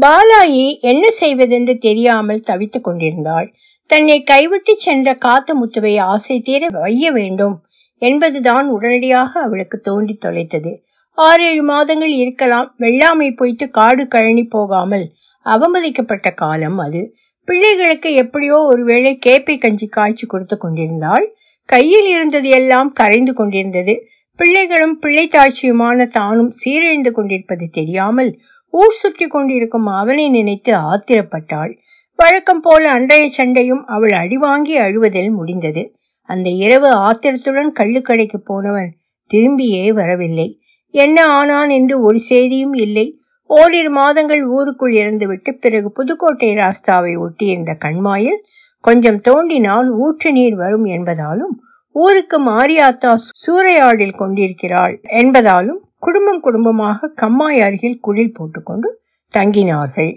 [0.00, 3.48] பாலாயி என்ன செய்வதென்று தெரியாமல் தவித்துக் கொண்டிருந்தாள்.
[3.90, 7.56] தன்னை கைவிட்டு சென்ற காத்த முத்துவை ஆசை தீர வைய வேண்டும்
[8.02, 10.72] என்பதுதான் உடனடியாக அவளுக்கு தோன்றி தொலைத்தது.
[11.18, 15.06] ஆறேழு மாதங்கள் இருக்கலாம் வெள்ளாமை போய்த்து காடு கழனி போகாமல்
[15.46, 17.02] அவமதிக்கப்பட்ட காலம் அது.
[17.48, 21.26] பிள்ளைகளுக்கு எப்படியோ ஒருவேளை கேப்பை கஞ்சி காய்ச்சி கொடுத்து கொண்டிருந்தாள்.
[21.64, 24.06] கையில் இருந்தது எல்லாம் கரைந்து கொண்டிருந்தது.
[24.36, 31.72] பிள்ளைகளும் பிள்ளை பிள்ளைத்தாட்சியுமான தானும் சீரழிந்து கொண்டிருப்பது தெரியாமல் ஊர் சுற்றி கொண்டிருக்கும் அவனை நினைத்து ஆத்திரப்பட்டாள்.
[32.16, 35.94] வழக்கம் போல அன்றைய சண்டையும் அவள் அடிவாங்கி அழுவதில் முடிந்தது.
[36.22, 38.90] அந்த இரவு ஆத்திரத்துடன் கள்ளுக்கடைக்கு போனவன்
[39.30, 40.60] திரும்பியே வரவில்லை.
[40.90, 43.20] என்ன ஆனான் என்று ஒரு செய்தியும் இல்லை.
[43.46, 48.44] ஓரிரு மாதங்கள் ஊருக்குள் இறந்துவிட்டு பிறகு புதுக்கோட்டை ராஸ்தாவை ஒட்டியிருந்த கண்மாயில்
[48.84, 51.54] கொஞ்சம் தோண்டினால் ஊற்று நீர் வரும் என்பதாலும்
[51.94, 58.88] ஊருக்கு மாரியாத்தா சூறையாடில் கொண்டிருக்கிறாள் என்பதாலும் குடும்பம் குடும்பமாக கம்மாய் அருகில் குளில் போட்டுக்கொண்டு
[59.34, 60.12] தங்கினார்கள்.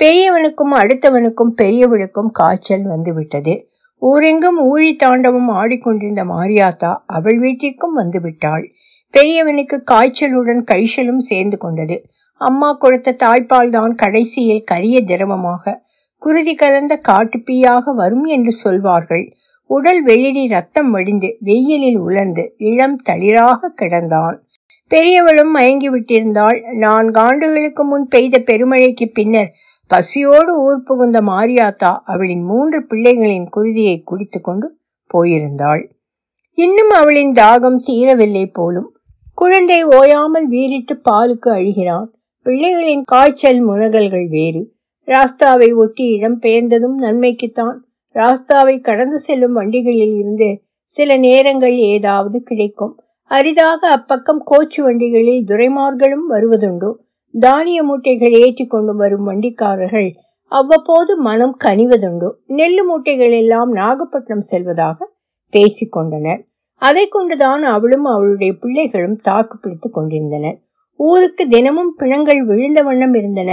[0.00, 3.54] பெரியவனுக்கும் அடுத்தவனுக்கும் பெரியவளுக்கும் காய்ச்சல் வந்துவிட்டது.
[4.02, 8.64] ஊரெங்கும் ஊழி தாண்டவம் ஆடிக்கொண்டிருந்த மாரியாத்தா அவள் வீட்டிற்கும் வந்துவிட்டாள்.
[9.14, 11.96] பெரியவனுக்கு காய்ச்சலுடன் கைச்சலும் சேர்ந்து கொண்டது.
[12.40, 15.74] அம்மா கொடுத்த தாய்ப்பால் தான் கடைசியில் கரிய திரவமாக
[16.18, 19.32] குருதி கலந்த காட்டுப்பீயாக வரும் என்று சொல்வார்கள்.
[19.66, 24.36] உடல் வெளிரி ரத்தம் வடிந்து வெயிலில் உலர்ந்து இளம் தளிராக கிடந்தான்.
[24.88, 29.52] பெரியவளும் மயங்கி விட்டிருந்தாள் நான்கு ஆண்டுகளுக்கு முன் பெய்த பெருமழைக்கு பின்னர்
[29.86, 35.82] பசியோடு ஊர் புகுந்த மாரியாத்தா அவளின் மூன்று பிள்ளைகளின் குருதியை குடித்து கொண்டு போயிருந்தாள்.
[36.54, 38.96] இன்னும் அவளின் தாகம் தீரவில்லை போலும்.
[39.34, 42.06] குழந்தை ஓயாமல் வீறிட்டு பாலுக்கு அழுகிறான்.
[42.46, 44.75] பிள்ளைகளின் காய்ச்சல் முனகல்கள் வேறு.
[45.06, 47.76] ராஸ்தாவை ஒட்டி இடம் பெயர்ந்ததும் நன்மைக்குத்தான்.
[48.14, 53.00] ராஸ்தாவை கடந்து செல்லும் வண்டிகளில் இருந்து சில நேரங்கள் ஏதாவது கிடைக்கும்.
[53.22, 56.90] அரிதாக அப்பக்கம் கோச்சு வண்டிகளில் துரைமார்களும் வருவதுண்டு.
[57.34, 60.10] தானிய மூட்டைகள் ஏற்றி கொண்டு வரும் வண்டிக்காரர்கள்
[60.52, 62.28] அவ்வப்போது மனம் கனிவதுண்டு.
[62.48, 64.98] நெல்லு மூட்டைகள் எல்லாம் நாகப்பட்டினம் செல்வதாக
[65.52, 66.42] பேசிக்கொண்டனர்
[66.74, 70.58] அதை கொண்டுதான் அவளும் அவளுடைய பிள்ளைகளும் தாக்கு பிடித்துக் கொண்டிருந்தனர்.
[70.96, 73.52] ஊருக்கு தினமும் பிணங்கள் விழுந்த வண்ணம் இருந்தன.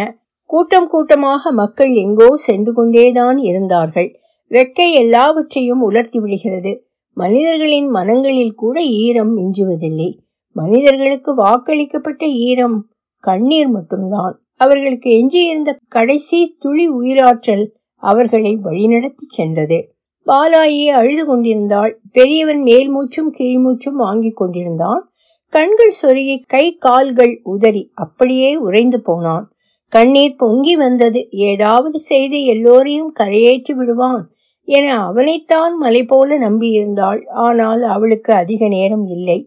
[0.53, 4.19] கூட்டம் கூட்டமாக மக்கள் எங்கோ சென்று கொண்டேதான் இருந்தார்கள்.
[4.49, 6.87] வெக்கை எல்லாவற்றையும் உலர்த்தி விடுகிறது.
[7.13, 10.17] மனிதர்களின் மனங்களில் கூட ஈரம் மிஞ்சுவதில்லை.
[10.51, 12.87] மனிதர்களுக்கு வாக்களிக்கப்பட்ட ஈரம்
[13.19, 14.41] கண்ணீர் மட்டும்தான்.
[14.55, 19.95] அவர்களுக்கு எஞ்சியிருந்த கடைசி துளி உயிராற்றல் அவர்களை வழிநடத்தி சென்றது.
[20.27, 21.99] பாலாயி அழுது கொண்டிருந்தாள்.
[22.11, 25.11] பெரியவன் மேல் மூச்சும் கீழ் மூச்சும் வாங்கிக் கொண்டிருந்தான்.
[25.47, 29.52] கண்கள் சொருகி கை கால்கள் உதறி அப்படியே உறைந்து போனான்.
[29.95, 31.19] கண்ணீர் பொங்கி வந்தது.
[31.45, 34.23] ஏதாவது செய்து எல்லோரையும் கரையேற்றி விடுவான்
[34.67, 37.21] என அவனைத்தான் மலை போல நம்பியிருந்தாள்.
[37.43, 39.39] ஆனால் அவளுக்கு அதிக நேரம் இல்லை.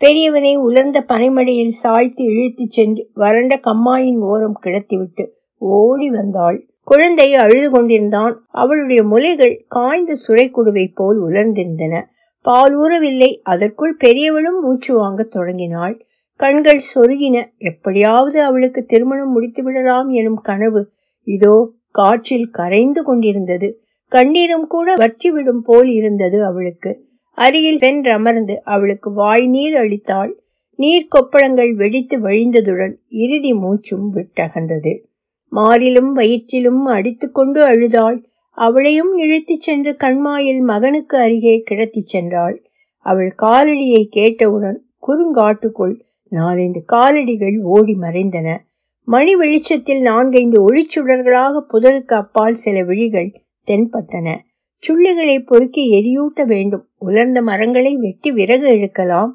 [0.00, 5.24] பெரியவனை உலர்ந்த பனைமடையில் சாய்த்து இழுத்துச் சென்று வறண்ட கம்மாயின் ஓரம் கிடத்திவிட்டு
[5.58, 6.58] ஓடி வந்தாள்.
[6.84, 8.34] குழந்தை அழுது கொண்டிருந்தான்.
[8.62, 12.02] அவளுடைய முலைகள் காய்ந்த சுரைக்குடுவை போல் உலர்ந்திருந்தன.
[12.42, 13.30] பால் ஊறவில்லை.
[13.42, 15.96] அதற்குள் பெரியவளும் மூச்சு வாங்கத் தொடங்கினாள்.
[16.40, 17.36] கண்கள் சொருகின.
[17.58, 20.82] எப்படியாவது அவளுக்கு திருமணம் முடித்து விடலாம் எனும் கனவு
[21.26, 21.54] இதோ
[21.90, 23.68] காற்றில் கரைந்து கொண்டிருந்தது.
[24.12, 26.90] கண்ணீரும் கூட வற்றிவிடும் போல் இருந்தது அவளுக்கு.
[27.38, 30.32] அருகில் சென்றமர்ந்து அவளுக்கு வாய் நீர் அளித்தாள்.
[30.78, 34.92] நீர் கொப்பளங்கள் வெடித்து வழிந்ததுடன் இறுதி மூச்சும் விட்டகன்றது.
[35.52, 38.18] மாறிலும் வயிற்றிலும் அடித்துக்கொண்டு அழுதாள்.
[38.58, 42.56] அவளையும் இழுத்துச் சென்று கண்மாயில் மகனுக்கு அருகே கிடத்திச் சென்றாள்.
[43.06, 45.94] அவள் காலடியை கேட்டவுடன் குறுங்காட்டுக்குள்
[46.34, 48.58] நாலைந்து காலடிகள் ஓடி மறைந்தன.
[49.04, 53.30] மணி வெளிச்சத்தில் நான்கைந்து ஒளிச்சுடர்களாக புதருக்கு அப்பால் சில விழிகள்
[53.66, 54.38] தென்பட்டன.
[54.84, 56.86] சுள்ளிகளை பொறுக்கி எரியூட்ட வேண்டும்.
[56.98, 59.30] உலர்ந்த மரங்களை வெட்டி விறகு இழுக்கலாம்.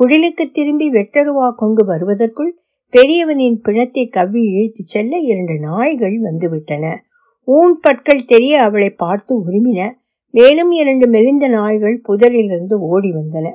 [0.00, 2.52] குடிலுக்கு திரும்பி வெட்டருவா கொண்டு வருவதற்குள்
[2.92, 6.96] பெரியவனின் பிணத்தை கவ்வி இழுத்துச் செல்ல இரண்டு நாய்கள் வந்துவிட்டன.
[7.44, 9.90] ஊன் பற்கள் தெரிய அவளை பார்த்து உருமின.
[10.30, 13.46] மேலும் இரண்டு மெலிந்த நாய்கள் புதரிலிருந்து ஓடி வந்தன.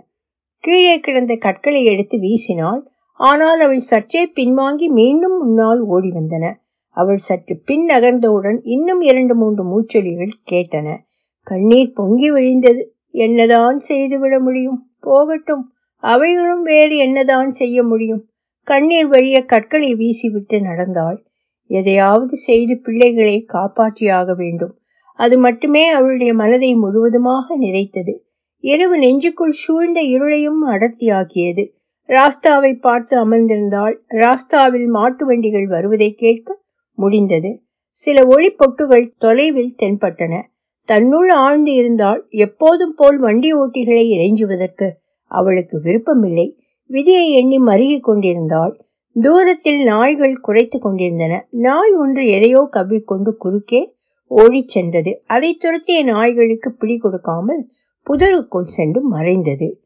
[0.59, 2.81] கீழே கிடந்த கற்களை எடுத்து வீசினாள்.
[3.13, 6.53] ஆனால் அவள் சற்றே பின்வாங்கி மீண்டும் முன்னால் ஓடி வந்தன.
[6.89, 10.97] அவள் சற்று பின் நகர்ந்தவுடன் இன்னும் இரண்டு மூன்று மூச்சொலிகள் கேட்டன.
[11.43, 12.95] கண்ணீர் பொங்கி விழிந்தது.
[13.09, 14.91] என்னதான் செய்துவிட முடியும்?
[14.99, 15.73] போகட்டும்.
[16.03, 18.29] அவைகளும் வேறு என்னதான் செய்ய முடியும்?
[18.63, 21.25] கண்ணீர் வழிய கற்களை வீசிவிட்டு நடந்தாள்.
[21.69, 24.79] எதையாவது செய்து பிள்ளைகளை காப்பாற்றியாக வேண்டும்.
[25.13, 28.13] அது மட்டுமே அவளுடைய மனதை முழுவதுமாக நிறைத்தது.
[28.63, 31.63] இரவு நெஞ்சுக்குள் சூழ்ந்த இருளையும் அடர்த்தியாக்கியது.
[32.09, 36.59] ராஸ்தாவை பார்த்து அமர்ந்திருந்தால் ராஸ்தாவில் மாட்டு வண்டிகள் வருவதை கேட்க
[36.97, 37.61] முடிந்தது.
[37.89, 40.41] சில ஒளி பொட்டுகள் தொலைவில் தென்பட்டன.
[40.83, 44.87] தன்னுள் ஆழ்ந்து இருந்தால் எப்போதும் போல் வண்டி ஓட்டிகளை இறைஞ்சுவதற்கு
[45.31, 46.47] அவளுக்கு விருப்பமில்லை.
[46.89, 48.73] விதியை எண்ணி மருகிக் கொண்டிருந்தாள்.
[49.15, 51.47] தூரத்தில் நாய்கள் குறைத்து கொண்டிருந்தன.
[51.49, 53.81] நாய் ஒன்று எதையோ கவ்விக்கொண்டு குறுக்கே
[54.31, 55.21] ஓடிச் சென்றது.
[55.25, 57.61] அதை துரத்திய நாய்களுக்கு பிடி கொடுக்காமல்
[58.09, 59.81] புதருக்குள் சென்று மறைந்தது.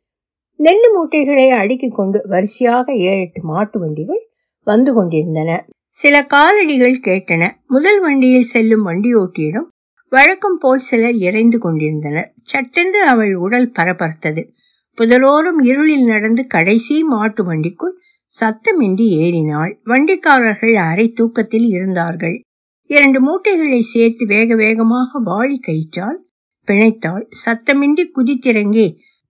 [0.59, 4.29] நெல்லு மூட்டைகளை அடுக்கிக் கொண்டு வரிசையாக ஏழு எட்டு மாட்டு வண்டிகள்
[4.63, 5.65] வந்து கொண்டிருந்தன.
[5.87, 7.49] சில காலடிகள் கேட்டன.
[7.67, 9.67] முதல் வண்டியில் செல்லும் வண்டியோட்டியிடம்
[10.09, 12.33] வழக்கம் போல் சிலர் இறைந்து கொண்டிருந்தனர்.
[12.43, 14.49] சட்டென்று அவள் உடல் பரபரத்தது.
[14.97, 17.95] புதலோரும் இருளில் நடந்து கடைசி மாட்டு வண்டிக்குள்
[18.41, 19.79] சத்தமின்றி ஏறினாள்.
[19.85, 22.41] வண்டிக்காரர்கள் அரை தூக்கத்தில் இருந்தார்கள்.
[22.89, 26.19] இரண்டு மூட்டைகளை சேர்த்து வேக வேகமாக வாளி கயிற்றால்
[26.67, 28.87] பிணைத்தாள் சத்தமின்றி குதித்திறங்கி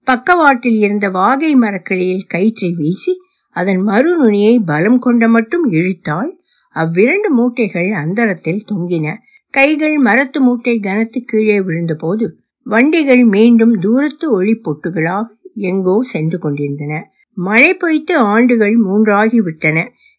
[0.07, 3.13] பக்கவாட்டில் இருந்த வாகை மரக்கிளையில் கயிற்றை வீசி
[3.55, 6.29] அதன் மறுநுனியை பலம் கொண்ட மட்டும் இழுத்தாள்.
[6.75, 9.07] அவ்விரண்டு மூட்டைகள் அந்தரத்தில் தொங்கின.
[9.53, 12.25] கைகள் மரத்து மூட்டை கனத்து கீழே விழுந்தபோது
[12.65, 15.25] வண்டிகள் மீண்டும் தூரத்து ஒளி பொட்டுகளாக
[15.61, 16.93] எங்கோ சென்று கொண்டிருந்தன.
[17.37, 19.77] மழை பொய்த்து ஆண்டுகள் மூன்றாகி விட்டன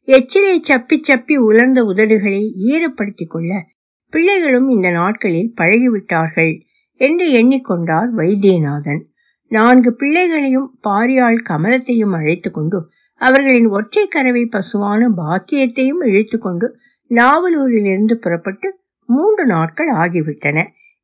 [0.09, 3.53] எச்சிலை சப்பி சப்பி உலர்ந்த உதடுகளை ஈரப்படுத்திக் கொள்ள
[4.13, 6.55] பிள்ளைகளும் இந்த நாட்களில் பழகிவிட்டார்கள்.
[7.03, 9.03] என்று எண்ணிக்கொண்டார் வைத்தியநாதன்.
[9.51, 12.79] நான்கு பிள்ளைகளையும் பாரியாள் கமலத்தையும் அழைத்து கொண்டு
[13.21, 16.67] அவர்களின் ஒற்றை கறவை பசுவான பாக்கியத்தையும் இழுத்து கொண்டு
[17.11, 18.69] நாவலூரிலிருந்து புறப்பட்டு
[19.09, 20.59] மூன்று நாட்கள் ஆகிவிட்டன.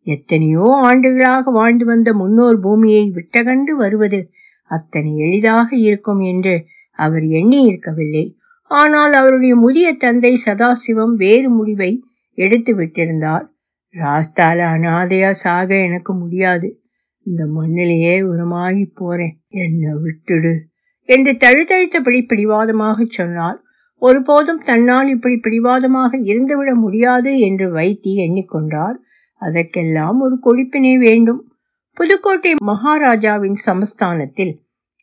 [0.06, 4.20] எத்தனையோ ஆண்டுகளாக வாழ்ந்து வந்த முன்னோர் பூமியை விட்டகண்டு வருவது
[4.70, 6.54] அத்தனை எளிதாக இருக்கும் என்று
[6.98, 8.24] அவர் எண்ணியிருக்கவில்லை.
[8.70, 11.92] ஆனால் அவருடைய முதிய தந்தை சதாசிவம் வேறு முடிவை
[12.38, 13.46] எடுத்து விட்டிருந்தார்
[13.98, 16.80] ராஸ்தால அனாதையா சாக எனக்கு முடியாது.
[17.22, 19.40] இந்த மண்ணிலேயே உரமாகி போறேன்.
[19.48, 20.52] என்னை விட்டுடு
[21.04, 23.62] என்று தழுதழுத்தபடி பிடிவாதமாக சொன்னார்
[23.98, 28.96] ஒருபோதும் தன்னால் இப்படி பிடிவாதமாக இருந்துவிட முடியாது என்று வைத்தி எண்ணிக்கொண்டார்
[29.34, 31.52] அதற்கெல்லாம் ஒரு கொழுப்பினை வேண்டும்.
[31.92, 34.52] புதுக்கோட்டை மகாராஜாவின் சமஸ்தானத்தில்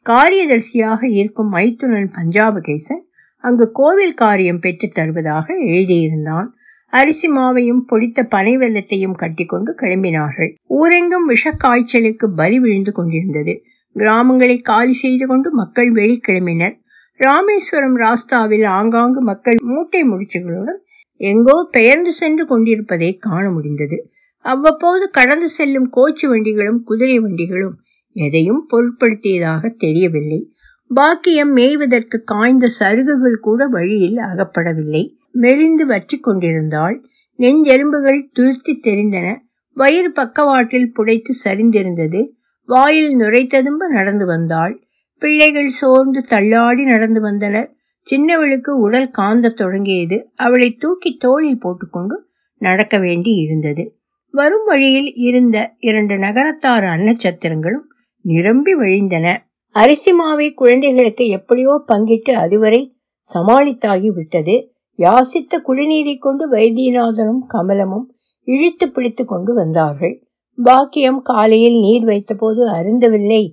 [0.06, 3.04] காரியதர்சியாக இருக்கும் மைத்துனன் பஞ்சாபகேசன்
[3.44, 6.55] அங்கு கோவில் காரியம் பெற்றுத் தருவதாக எழுதியிருந்தான்.
[6.96, 10.52] அரிசி மாவையும் பொடித்த பனை வெள்ளத்தையும் கட்டிக்கொண்டு கிளம்பினார்கள்.
[10.80, 13.54] ஊரெங்கும் விஷக்காய்ச்சலுக்கு பலி விழுந்து கொண்டிருந்தது.
[13.96, 16.76] கிராமங்களை காலி செய்து கொண்டு மக்கள் வெளிக்கிளம்பினர்
[17.20, 20.82] ராமேஸ்வரம் ராஸ்தாவில் ஆங்காங்கு மக்கள் மூட்டை முடிச்சுகளுடன்
[21.22, 23.98] எங்கோ பெயர்ந்து சென்று கொண்டிருப்பதை காண முடிந்தது.
[24.46, 27.76] அவ்வப்போது கடந்து செல்லும் கோச்சு வண்டிகளும் குதிரை வண்டிகளும்
[28.16, 30.42] எதையும் பொருட்படுத்தியதாக தெரியவில்லை.
[30.88, 35.14] பாக்கியம் மேய்வதற்கு காய்ந்த சருகுகள் கூட வழியில் அகப்படவில்லை.
[35.32, 37.04] மெலிந்து வற்றி கொண்டிருந்தாள்.
[37.40, 39.38] நெஞ்செலும்புகள் துருத்தி தெரிந்தன.
[39.74, 42.30] வயிறு பக்கவாட்டில் புடைத்து சரிந்திருந்தது.
[42.66, 44.86] வாயில் நுரைத்ததும்ப நடந்து வந்தாள்.
[45.20, 47.76] பிள்ளைகள் சோர்ந்து தள்ளாடி நடந்து வந்தனர்.
[48.12, 50.30] சின்னவளுக்கு உடல் காந்தத் தொடங்கியது.
[50.36, 52.26] அவளை தூக்கி தோளில் போட்டுக்கொண்டு
[52.58, 53.98] நடக்க வேண்டி இருந்தது.
[54.30, 57.86] வரும் வழியில் இருந்த இரண்டு நகரத்தார் அன்னச்சத்திரங்களும்
[58.22, 59.38] நிரம்பி வழிந்தன.
[59.76, 62.82] அரிசி மாவை குழந்தைகளுக்கு எப்படியோ பங்கிட்டு அதுவரை
[63.28, 64.56] சமாளித்தாகி விட்டது.
[65.00, 68.06] யாசித்த குடிநீரை கொண்டு வைத்தியநாதனும் கமலமும்
[68.48, 70.16] இழுத்து பிடித்து கொண்டு வந்தார்கள்.
[70.58, 73.44] பாக்கியம் காலையில் நீர் வைத்தபோது அருந்தவில்லை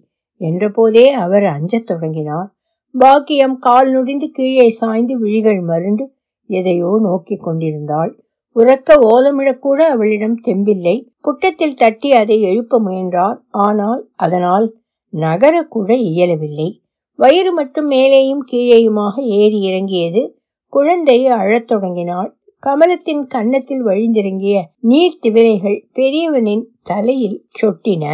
[0.40, 2.48] என்றபோதே அவர் அஞ்சத் தொடங்கினார்.
[2.94, 6.04] பாக்கியம் கால் நொடிந்து கீழே சாய்ந்து விழிகள் மருண்டு
[6.50, 8.12] எதையோ நோக்கி கொண்டிருந்தாள்.
[8.56, 10.96] உறக்க ஓலமிடக்கூட அவளிடம் தெம்பில்லை.
[11.20, 13.38] புட்டத்தில் தட்டி அதை எழுப்ப முயன்றார்.
[13.50, 14.66] ஆனால் அதனால்
[15.12, 16.82] நகரக்கூட இயலவில்லை.
[17.16, 20.38] வயிறு மட்டும் மேலேயும் கீழேயுமாக ஏறி இறங்கியது.
[20.66, 22.36] குழந்தை அழத் தொடங்கினாள்.
[22.58, 28.04] கமலத்தின் கன்னத்தில் வழிந்திறங்கிய நீர் திவிலைகள் பெரியவனின் தலையில் சொட்டின.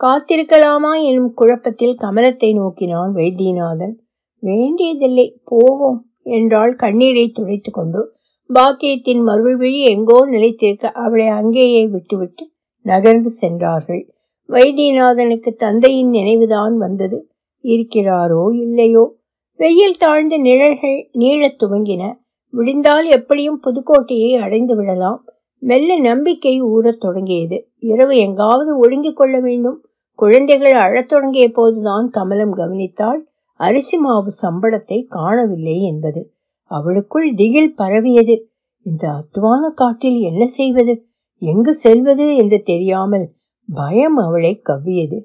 [0.00, 3.94] காத்திருக்கலாமா எனும் குழப்பத்தில் கமலத்தை நோக்கினான் வைத்தியநாதன்.
[4.38, 8.14] வேண்டியதில்லை போவோம் என்றாள் கண்ணீரை துடைத்து கொண்டு
[8.54, 14.15] பாக்கியத்தின் மருள் விழி எங்கோ நிலைத்திருக்க அவளை அங்கேயே விட்டுவிட்டு நகர்ந்து சென்றார்கள்.
[14.48, 17.30] வைத்தியநாதனுக்கு தந்தையின் நினைவுதான் வந்தது.
[17.62, 19.14] இருக்கிறாரோ இல்லையோ?
[19.56, 22.12] வெயில் தாழ்ந்த நிழல்கள் நீளத் துவங்கின.
[22.52, 25.24] விடிந்தால் எப்படியும் புதுக்கோட்டையை அடைந்து விடலாம்.
[25.58, 27.68] மெல்ல நம்பிக்கை ஊறத் தொடங்கியது.
[27.78, 29.86] இரவு எங்காவது ஒழுங்கிக் கொள்ள வேண்டும்.
[30.14, 33.18] குழந்தைகள் அழத் தொடங்கிய போதுதான் கமலம் கவனித்தாள்.
[33.52, 36.32] அரிசி மாவு சம்பளத்தை காணவில்லை என்பது.
[36.62, 38.50] அவளுக்குள் திகில் பரவியது.
[38.82, 41.06] இந்த அத்துவான காட்டில் என்ன செய்வது?
[41.38, 43.28] எங்கு செல்வது என்று தெரியாமல்
[43.68, 45.18] பயம் அவளை கவ்வியது.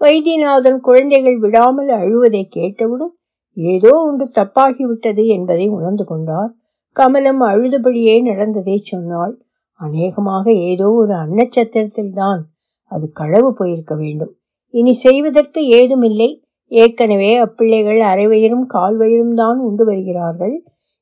[0.00, 3.14] வைத்தியநாதன் குழந்தைகள் விடாமல் அழுவதை கேட்டவுடன்
[3.56, 6.50] ஏதோ ஒன்று தப்பாகிவிட்டது என்பதை உணர்ந்து கொண்டார்.
[6.92, 9.34] கமலம் அழுதபடியே நடந்ததை சொன்னாள்.
[9.80, 12.40] அநேகமாக ஏதோ ஒரு அன்னச்சத்திரத்தில்தான்
[12.84, 14.32] அது களவு போயிருக்க வேண்டும்.
[14.74, 16.42] இனி செய்வதற்கு ஏதுமில்லை.
[16.70, 20.56] ஏற்கனவே அப்பிள்ளைகள் அரைவயிறும் கால்வயிறும் தான் உண்டு வருகிறார்கள்.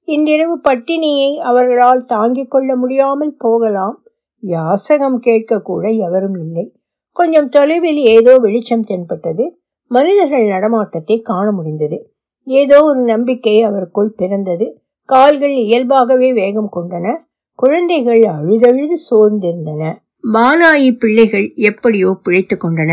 [0.04, 3.96] இன்றிரவு பட்டினியை அவர்களால் தாங்கிக் கொள்ள முடியாமல் போகலாம்.
[4.42, 6.66] யாசகம் கேட்க கூட எவரும் இல்லை.
[7.16, 9.44] கொஞ்சம் தொலைவில் ஏதோ வெளிச்சம் தென்பட்டது.
[9.90, 11.98] மனிதர்கள் நடமாட்டத்தை காண முடிந்தது.
[12.46, 14.66] ஏதோ ஒரு நம்பிக்கை அவருக்குள் பிறந்தது.
[15.08, 17.06] கால்கள் இயல்பாகவே வேகம் கொண்டன.
[17.58, 19.82] குழந்தைகள் அழுதழுது சோர்ந்திருந்தன.
[20.32, 22.92] பாலாயி பிள்ளைகள் எப்படியோ பிழைத்து கொண்டன.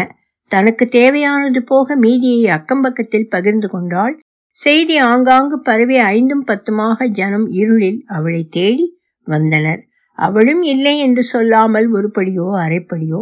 [0.52, 4.16] தனக்கு தேவையானது போக மீதியை அக்கம்பக்கத்தில் பகிர்ந்து கொண்டாள்.
[4.60, 8.86] செய்தி ஆங்காங்கு பரவி ஐந்தும் பத்துமாக ஜனம் இருளில் அவளை தேடி
[9.28, 9.82] வந்தனர்.
[10.18, 13.22] அவளும் இல்லை என்று சொல்லாமல் ஒருபடியோ அரைப்படியோ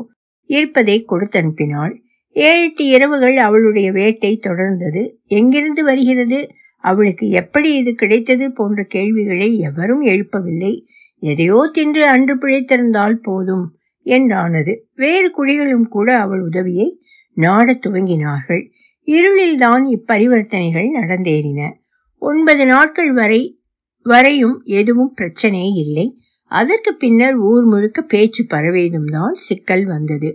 [0.51, 1.93] இருப்பதை கொடுத்தனுப்பினாள்.
[2.33, 5.13] ஏழெட்டு இரவுகள் அவளுடைய வேட்டை தொடர்ந்தது.
[5.25, 6.49] எங்கிருந்து வருகிறது?
[6.77, 10.81] அவளுக்கு எப்படி இது கிடைத்தது போன்ற கேள்விகளை எவரும் எழுப்பவில்லை.
[11.19, 14.79] எதையோ தின்று அன்று பிழைத்திருந்தால் போதும் என்றானது.
[14.95, 16.99] வேறு குழிகளும் கூட அவள் உதவியை
[17.33, 18.63] நாடத் துவங்கினார்கள்.
[19.05, 21.71] இருளில்தான் இப்பரிவர்த்தனைகள் நடந்தேறின.
[22.17, 23.59] ஒன்பது நாட்கள் வரை
[24.03, 26.20] வரையும் எதுவும் பிரச்சனை இல்லை.
[26.51, 30.29] அதற்கு பின்னர் ஊர் முழுக்க பேச்சு பரவியதும் தான் சிக்கல் வந்தது.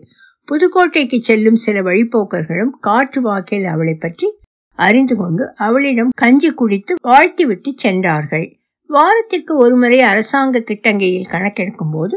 [0.49, 4.29] புதுக்கோட்டைக்கு செல்லும் சில வழிப்போக்கர்களும் காற்று வாக்கில் அவளை பற்றி
[4.79, 8.47] அறிந்து கொண்டு அவளிடம் கஞ்சி குடித்து வாழ்த்திவிட்டு சென்றார்கள்.
[8.91, 12.17] வாரத்திற்கு ஒருமுறை அரசாங்க கிட்டங்கையில் கணக்கெடுக்கும் போது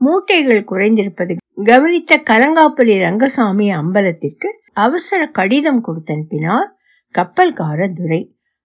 [0.00, 1.34] மூட்டைகள் குறைந்திருப்பது
[1.64, 4.48] கவனித்த கலங்காப்பலி ரங்கசாமி அம்பலத்திற்கு
[4.84, 6.68] அவசர கடிதம் கொடுத்தனுப்பினார்
[7.14, 8.20] கப்பல்கார துரை.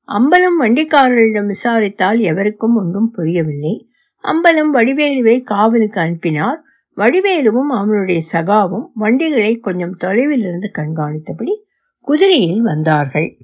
[0.10, 3.76] அம்பலம் வண்டிக்காரரிடம் விசாரித்தால் எவருக்கும் ஒன்றும் புரியவில்லை.
[4.26, 6.62] அம்பலம் வடிவேலுவை காவலுக்கு அனுப்பினார்.
[6.98, 11.54] வடிவேலுவும் அவனுடைய சகாவும் வண்டிகளை கொஞ்சம் தொலைவில் இருந்து கண்காணித்தபடி
[12.00, 13.38] குதிரையில் வந்தார்கள்.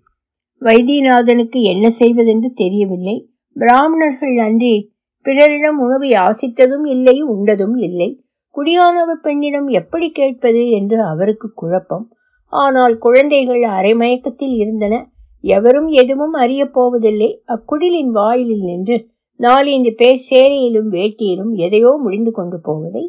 [0.61, 3.29] வைத்தியநாதனுக்கு என்ன செய்வதென்று தெரியவில்லை.
[3.53, 4.93] பிராமணர்கள் அன்றி
[5.25, 8.23] பிறரிடம் உணவு யாசித்ததும் இல்லை உண்டதும் இல்லை.
[8.55, 12.05] குடியானவ பெண்ணிடம் எப்படி கேட்பது என்று அவருக்கு குழப்பம்.
[12.53, 14.95] ஆனால் குழந்தைகள் அரைமயக்கத்தில் இருந்தன.
[15.43, 17.43] எவரும் எதுவும் அறியப் போவதில்லை.
[17.47, 18.97] அக்குடிலின் வாயிலில் நின்று
[19.41, 23.04] நாலஞ்சு பேர் சேரையிலும் வேட்டியிலும் எதையோ முடிந்து கொண்டு போவதை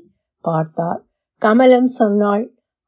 [0.44, 1.00] பார்த்தார்
[1.42, 2.44] கமலம் சொன்னாள்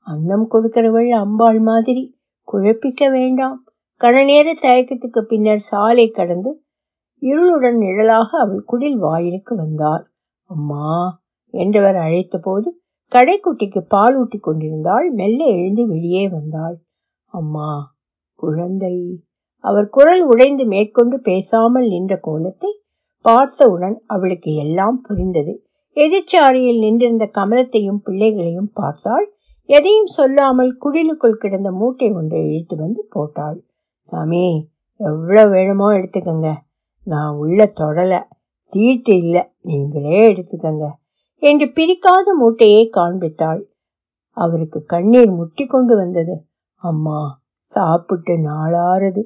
[0.06, 2.02] அன்னம் கொடுக்கிறவள் அம்பாள் மாதிரி
[2.48, 3.58] குழப்பிக்க வேண்டாம்.
[4.00, 6.50] கணநேர தயக்கத்துக்கு பின்னர் சாலை கடந்து
[7.22, 10.02] இருளுடன் நிழலாக அவள் குடில் வாயிலுக்கு வந்தார்
[10.50, 10.88] அம்மா
[11.54, 12.68] என்றவர் அழைத்த போது
[13.12, 15.06] கடைக்குட்டிக்கு பால் ஊட்டி கொண்டிருந்தாள்.
[15.10, 16.76] மெல்ல எழுந்து வெளியே வந்தாள்.
[17.32, 17.70] அம்மா
[18.38, 18.96] குழந்தை.
[19.64, 22.70] அவர் குரல் உடைந்து மேற்கொண்டு பேசாமல் நின்ற கோலத்தை
[23.24, 25.52] பார்த்தவுடன் அவளுக்கு எல்லாம் புரிந்தது.
[25.96, 29.26] எதிர்ச்சாரியில் நின்றிருந்த கமலத்தையும் பிள்ளைகளையும் பார்த்தாள்.
[29.68, 33.58] எதையும் சொல்லாமல் குடிலுக்குள் கிடந்த மூட்டை ஒன்றை இழுத்து வந்து போட்டாள்.
[34.08, 36.50] சாமி எவ்வளோ வேணுமோ எடுத்துக்கங்க.
[37.06, 38.12] நான் உள்ள தொடல.
[38.58, 39.42] சீட்டு இல்லை.
[39.60, 40.86] நீங்களே எடுத்துக்கங்க
[41.42, 43.62] என்று பிரிக்காத மூட்டையை காண்பித்தாள்.
[44.36, 46.34] அவருக்கு கண்ணீர் முட்டி கொண்டு வந்தது.
[46.82, 47.20] அம்மா
[47.70, 49.22] சாப்பிட்டு நாளாறுது.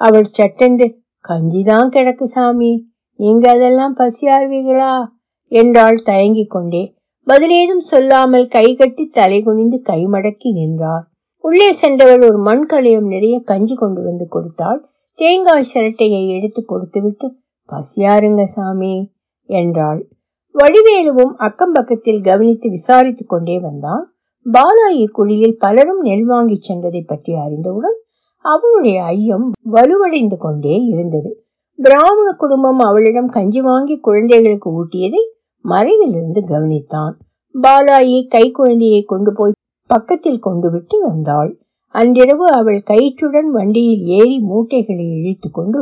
[0.00, 0.86] அவள் சட்டென்று
[1.24, 2.72] கஞ்சிதான் கிடக்கு சாமி.
[3.16, 5.04] நீங்க அதெல்லாம் பசியார்வீர்களா?
[5.48, 6.94] என்றாள் தயங்கிக் கொண்டே
[7.26, 11.04] பதிலேதும் சொல்லாமல் கை கட்டி தலை குனிந்து கை மடக்கி நின்றார்.
[11.40, 14.88] உள்ளே சென்றவள் ஒரு மண் கலையம் நிறைய கஞ்சி கொண்டு வந்து கொடுத்தாள்.
[15.14, 17.36] தேங்காய் சிரட்டையை எடுத்து கொடுத்துவிட்டு
[17.68, 19.12] பசியாருங்க சாமி
[19.44, 20.08] என்றாள்.
[20.54, 24.14] வடிவேலுவும் அக்கம் பக்கத்தில் கவனித்து விசாரித்துக் கொண்டே வந்தான்.
[24.52, 27.98] பாலாயி குழியில் பலரும் நெல் வாங்கி சென்றதை பற்றி அறிந்தவுடன்
[28.44, 31.45] அவனுடைய ஐயம் வலுவடைந்து கொண்டே இருந்தது.
[31.78, 35.22] பிராமண குடும்பம் அவளிடம் கஞ்சி வாங்கி குழந்தைகளுக்கு ஊட்டியதை
[35.64, 37.14] மறைவிலிருந்து கவனித்தான்.
[37.54, 39.58] பாலாயி கை குழந்தையை கொண்டு போய்
[39.90, 41.50] பக்கத்தில் கொண்டு விட்டு வந்தாள்.
[41.94, 45.80] அன்றிரவு அவள் கயிற்றுடன் வண்டியில் ஏறி மூட்டைகளை இழுத்து கொண்டு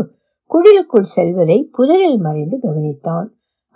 [0.51, 3.27] குடிலுக்குள் செல்வதை புதரில் மறைந்து கவனித்தான்.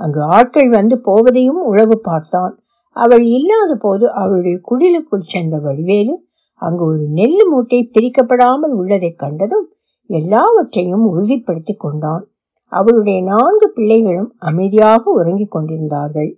[0.00, 2.54] அங்கு ஆட்கள் வந்து போவதையும் உழவு பார்த்தான்.
[2.96, 6.14] அவள் இல்லாத போது அவளுடைய குடிலுக்குள் சென்ற வடிவேலு
[6.62, 9.66] அங்கு ஒரு நெல் மூட்டை பிரிக்கப்படாமல் உள்ளதைக் கண்டதும்
[10.08, 12.24] எல்லாவற்றையும் உறுதிப்படுத்தி கொண்டான்.
[12.72, 16.30] அவளுடைய நான்கு பிள்ளைகளும் அமைதியாக உறங்கிக் கொண்டிருந்தார்கள்.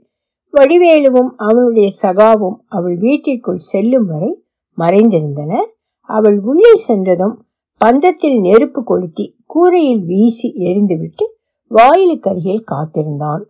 [0.53, 4.31] வடிவேலுவும் அவனுடைய சகாவும் அவள் வீட்டிற்குள் செல்லும் வரை
[4.79, 5.69] மறைந்திருந்தனர்
[6.09, 7.37] அவள் உள்ளே சென்றதும்
[7.81, 11.25] பந்தத்தில் நெருப்பு கொளுத்தி கூரையில் வீசி எரிந்துவிட்டு
[11.71, 13.45] வாயிலுக்கு அருகில் காத்திருந்தான்.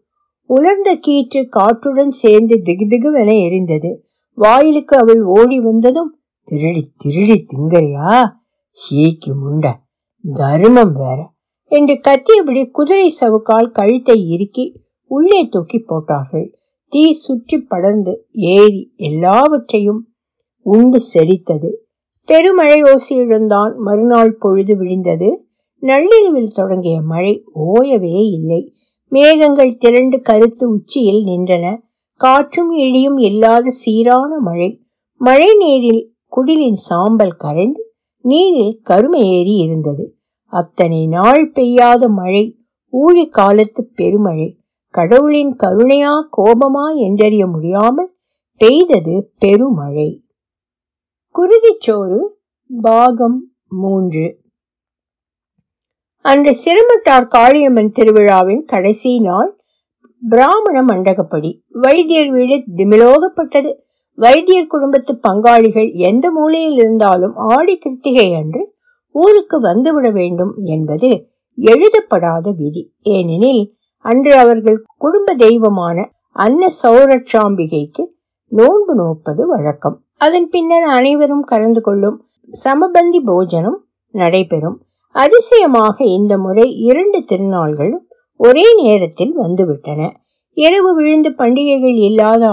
[0.50, 3.90] உலர்ந்த கீற்று காற்றுடன் சேர்ந்து திகுதிகுவென எரிந்தது.
[4.38, 6.12] வாயிலுக்கு அவள் ஓடி வந்ததும்
[6.44, 8.10] திருடி திருடி திங்கறியா?
[8.70, 9.66] சீக்கி முண்ட
[10.22, 11.30] தர்மம் வேற.
[11.66, 16.58] என்று கத்தியபடி குதிரை சவுக்கால் கழுத்தை இறுக்கி உள்ளே தூக்கி போட்டார்கள்.
[16.88, 20.08] தீ சுற்றி படர்ந்து ஏறி எல்லாவற்றையும்
[20.60, 21.70] உண்டு செரித்தது
[22.24, 25.44] பெருமழை ஓசியிடந்தான் மறுநாள் பொழுது விழிந்தது
[25.78, 28.74] நள்ளிரவில் தொடங்கிய மழை ஓயவே இல்லை.
[29.08, 31.76] மேகங்கள் திரண்டு கருத்து உச்சியில் நின்றன.
[32.14, 34.84] காற்றும் இழியும் இல்லாத சீரான மழை.
[35.16, 37.89] மழை நீரில் குடிலின் சாம்பல் கரைந்து
[38.20, 40.16] நீரில் கருமை ஏறி இருந்தது.
[40.44, 48.14] அத்தனை நாள் பெய்யாத மழை ஊழி காலத்து பெருமழை கடவுளின் கருணையா கோபமா என்றறிய முடியாமல்
[48.56, 50.24] பெய்தது பெருமழை.
[51.34, 52.18] குருதிச்சோறு
[52.82, 54.38] பாகம் மூன்று.
[56.22, 59.60] அன்று சிரமத்தார் காளியம்மன் திருவிழாவின் கடைசி நாள்
[60.28, 61.60] பிராமண மண்டகப்படி.
[61.68, 63.70] வைத்தியர் வீடு திமிலோகப்பட்டது.
[64.22, 68.62] வைத்தியர் குடும்பத்து பங்காளிகள் எந்த மூலையில் இருந்தாலும் ஆடி கிருத்திகை அன்று
[69.14, 71.10] ஊருக்கு வந்துவிட வேண்டும் என்பது
[71.58, 72.82] எழுதப்படாத விதி.
[73.02, 73.62] ஏனெனில்
[74.04, 75.96] அன்று அவர்கள் குடும்ப தெய்வமான
[76.36, 78.02] அன்ன சௌரட்சாம்பிகைக்கு
[78.52, 79.96] நோன்பு நோப்பது வழக்கம்.
[80.16, 82.18] அதன் பின்னர் அனைவரும் கலந்து கொள்ளும்
[82.64, 83.78] சமபந்தி போஜனம்
[84.14, 84.78] நடைபெறும்.
[85.14, 88.04] அதிசயமாக இந்த முறை இரண்டு திருநாள்களும்
[88.40, 90.00] ஒரே நேரத்தில் வந்துவிட்டன.
[90.56, 92.44] இரவு விழுந்து பண்டிகைகள் இல்லாத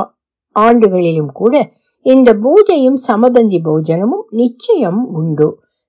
[0.65, 1.55] ஆண்டுகளிலும் கூட
[2.05, 5.47] இந்த பூஜையும் சமபந்தி போஜனமும் நிச்சயம் உண்டு.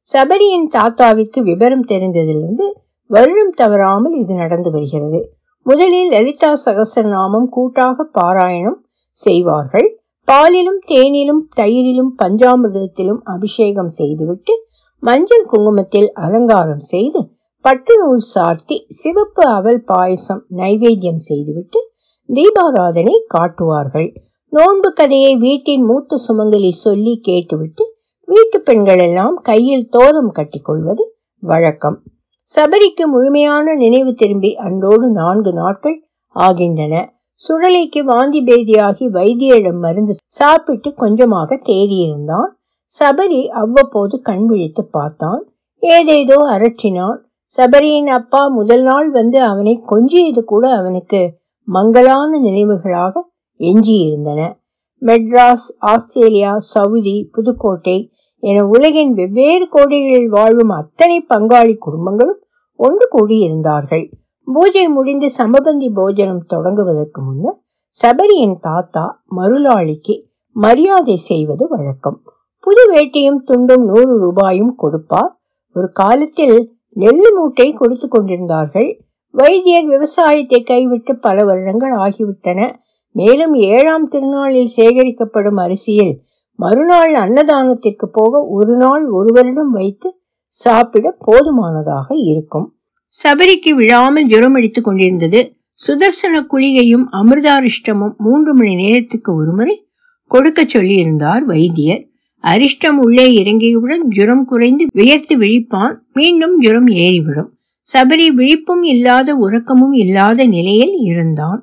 [0.08, 2.66] சபரியின் தாத்தாவிற்கு விவரம் தெரிந்ததிலிருந்து
[3.10, 5.20] வருடம் தவறாமல் இது நடந்து வருகிறது.
[5.66, 8.78] முதலில் லலிதா சகசரநாமம் கூட்டாக பாராயணம்
[9.16, 9.88] செய்வார்கள்.
[10.28, 14.54] பாலிலும் தேனிலும் தயிரிலும் பஞ்சாமிர்தத்திலும் அபிஷேகம் செய்துவிட்டு
[15.02, 17.20] மஞ்சள் குங்குமத்தில் அலங்காரம் செய்து
[17.64, 21.80] பட்டு நூல் சார்த்தி சிவப்பு அவல் பாயசம் நைவேத்தியம் செய்துவிட்டு
[22.28, 24.08] தீபாராதனை காட்டுவார்கள்.
[24.52, 27.84] நோன்பு கதையை வீட்டின் மூத்த சுமங்கலி சொல்லி கேட்டுவிட்டு
[28.24, 31.04] வீட்டு பெண்கள் எல்லாம் கையில் தோரம் கட்டிக்கொள்வது
[31.42, 32.02] வழக்கம்.
[32.48, 35.98] சபரிக்கு முழுமையான நினைவு திரும்பி அன்றோடு நான்கு நாட்கள்
[36.36, 36.94] ஆகின்றன.
[37.40, 42.50] சுடலைக்கு வாந்தி பேதியாகி வைத்தியரிடம் மருந்து சாப்பிட்டு கொஞ்சமாக தேறியிருந்தான்.
[43.00, 45.42] சபரி அவ்வப்போது கண் விழித்து பார்த்தான்.
[45.78, 47.18] ஏதேதோ அரற்றினான்.
[47.52, 51.20] சபரியின் அப்பா முதல் நாள் வந்து அவனை கொஞ்சியது கூட அவனுக்கு
[51.68, 53.27] மங்களான நினைவுகளாக
[53.58, 54.40] எஞ்சியிருந்தன.
[55.02, 57.98] மெட்ராஸ் ஆஸ்திரேலியா சவுதி புதுக்கோட்டை
[58.42, 62.40] என உலகின் வெவ்வேறு கோடைகளில் வாழும் அத்தனை பங்காளி குடும்பங்களும்
[62.78, 64.04] ஒன்று கூடியிருந்தார்கள்.
[64.48, 67.58] பூஜை முடிந்து சமபந்தி போஜனம் தொடங்குவதற்கு முன்னர்
[67.96, 70.14] சபரியின் தாத்தா மருளாளிக்கு
[70.56, 72.18] மரியாதை செய்வது வழக்கம்.
[72.60, 75.32] புது வேட்டியும் துண்டும் நூறு ரூபாயும் கொடுப்பார்.
[75.76, 76.56] ஒரு காலத்தில்
[76.96, 78.90] நெல்லு மூட்டை கொடுத்து கொண்டிருந்தார்கள்.
[79.34, 82.60] வைத்தியர் விவசாயத்தை கைவிட்டு பல வருடங்கள் ஆகிவிட்டன.
[83.18, 86.14] மேலும் ஏழாம் திருநாளில் சேகரிக்கப்படும் அரிசியில்
[86.58, 90.08] மறுநாள் அன்னதானத்திற்கு போக ஒரு நாள் ஒரு வருடம் வைத்து
[90.54, 92.66] சாப்பிட போதுமானதாக இருக்கும்.
[93.14, 95.40] சபரிக்கு விழாமல் ஜுரம் அடித்துக் கொண்டிருந்தது.
[95.80, 99.76] சுதர்சன குளிகையும் அமிர்தாரிஷ்டமும் மூன்று மணி நேரத்துக்கு ஒருமுறை
[100.30, 102.02] கொடுக்க சொல்லியிருந்தார் வைத்தியர்.
[102.44, 105.94] அரிஷ்டம் உள்ளே இறங்கியவுடன் ஜுரம் குறைந்து வியர்த்து விழிப்பான்.
[106.12, 107.50] மீண்டும் ஜுரம் ஏறிவிடும்.
[107.88, 111.60] சபரி விழிப்பும் இல்லாத உறக்கமும் இல்லாத நிலையில் இருந்தான்.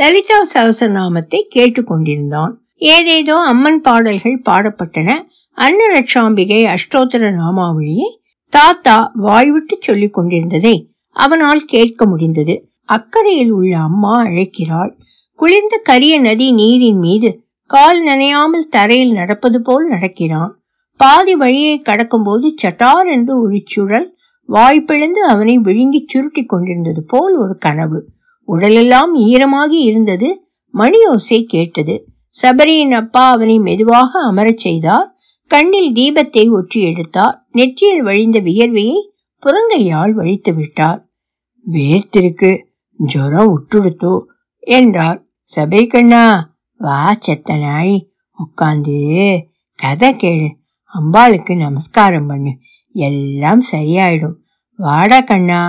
[0.00, 2.52] லலிதா சகசநாமத்தை கேட்டுக்கொண்டிருந்தான்.
[2.76, 5.08] ஏதேதோ அம்மன் பாடல்கள் பாடப்பட்டன.
[5.58, 8.08] அன்னலட்சாம்பிகை அஷ்டோத்தர நாமாவளியை
[8.52, 10.74] தாத்தா வாய்விட்டு சொல்லிக் கொண்டிருந்ததை
[11.16, 12.54] அவனால் கேட்க முடிந்தது.
[12.84, 14.92] அக்கறையில் உள்ள அம்மா அழைக்கிறாள்.
[15.38, 17.30] குளிர்ந்த கரிய நதி நீரின் மீது
[17.70, 20.52] கால் நனையாமல் தரையில் நடப்பது போல் நடக்கிறான்.
[21.00, 24.08] பாதி வழியை கடக்கும்போது சட்டார் என்று ஒரு சுழல்
[24.48, 28.00] வாய்ப்பிழந்து அவனை விழுங்கி சுருட்டி கொண்டிருந்தது போல் ஒரு கனவு.
[28.52, 30.28] உடலெல்லாம் ஈரமாகி இருந்தது.
[30.74, 31.94] மணியோசை கேட்டது.
[32.42, 35.08] சபரியின் அப்பா அவனை மெதுவாக அமரச் செய்தார்.
[35.50, 37.36] கண்ணில் தீபத்தை ஒற்றி எடுத்தார்.
[37.52, 38.98] நெற்றியில் வழிந்த வியர்வையை
[39.42, 41.00] புதங்கையால் வழித்து விட்டார்.
[41.72, 42.50] வேர்த்திருக்கு
[42.96, 44.14] ஜுரம் உற்றுடுத்தோ
[44.58, 45.20] என்றார்.
[45.44, 46.24] சபை கண்ணா
[46.78, 47.94] வா செத்த நாய்
[48.38, 48.96] உட்காந்து
[49.74, 50.48] கதை கேளு.
[50.94, 52.52] அம்பாளுக்கு நமஸ்காரம் பண்ணு.
[52.92, 54.36] எல்லாம் சரியாயிடும்.
[54.76, 55.60] வாடா கண்ணா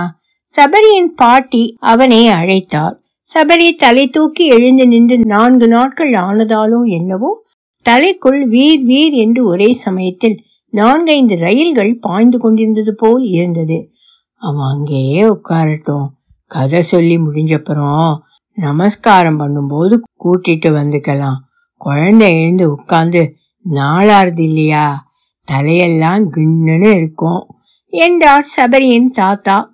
[0.56, 3.00] சபரியின் பாட்டி அவனை அழைத்தார்
[3.34, 7.44] சபரி தலை தூக்கி எழுந்து நின்று நான்கு நாட்கள் ஆனதாலோ என்னவோ?
[7.88, 13.90] தலைக்குள் வீர் வீர் என்று ஒரே சமயத்தில் நான்கைந்து ரயில்கள் பாய்ந்து கொண்டிருந்தது போல் இருந்தது.
[14.36, 16.06] அவன் அங்கேயே உட்காரட்டும்.
[16.46, 18.16] கதை சொல்லி முடிஞ்சப்புறம்
[18.52, 21.38] நமஸ்காரம் பண்ணும்போது கூட்டிட்டு வந்துக்கலாம்.
[21.76, 23.36] குழந்தை எழுந்து உட்கார்ந்து
[23.70, 25.10] நாளாறுது இல்லையா?
[25.48, 27.46] தலையெல்லாம் கிண்ணுன்னு இருக்கும்
[27.88, 29.71] என்றார் சபரியின் தாத்தா.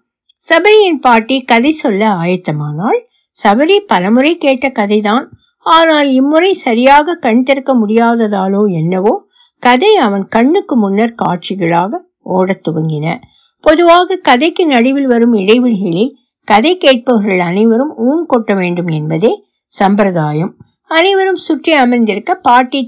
[0.48, 3.00] சபரியின் பாட்டி கதை சொல்ல ஆயத்தமானாள்.
[3.38, 5.26] சபரி பலமுறை கேட்ட கதைதான்.
[5.58, 9.26] ஆனால் இம்முறை சரியாக கண் திறக்க முடியாததாலோ என்னவோ
[9.58, 13.20] கதை அவன் கண்ணுக்கு முன்னர் காட்சிகளாக ஓடத் துவங்கின.
[13.60, 16.12] பொதுவாக கதைக்கு நடுவில் வரும் இடைவெளிகளில்
[16.44, 20.56] கதை கேட்பவர்கள் அனைவரும் ஊன் கொட்ட வேண்டும் என்பதே சம்பிரதாயம்.
[20.86, 22.86] அனைவரும் சுற்றி அமர்ந்திருக்க பாட்டி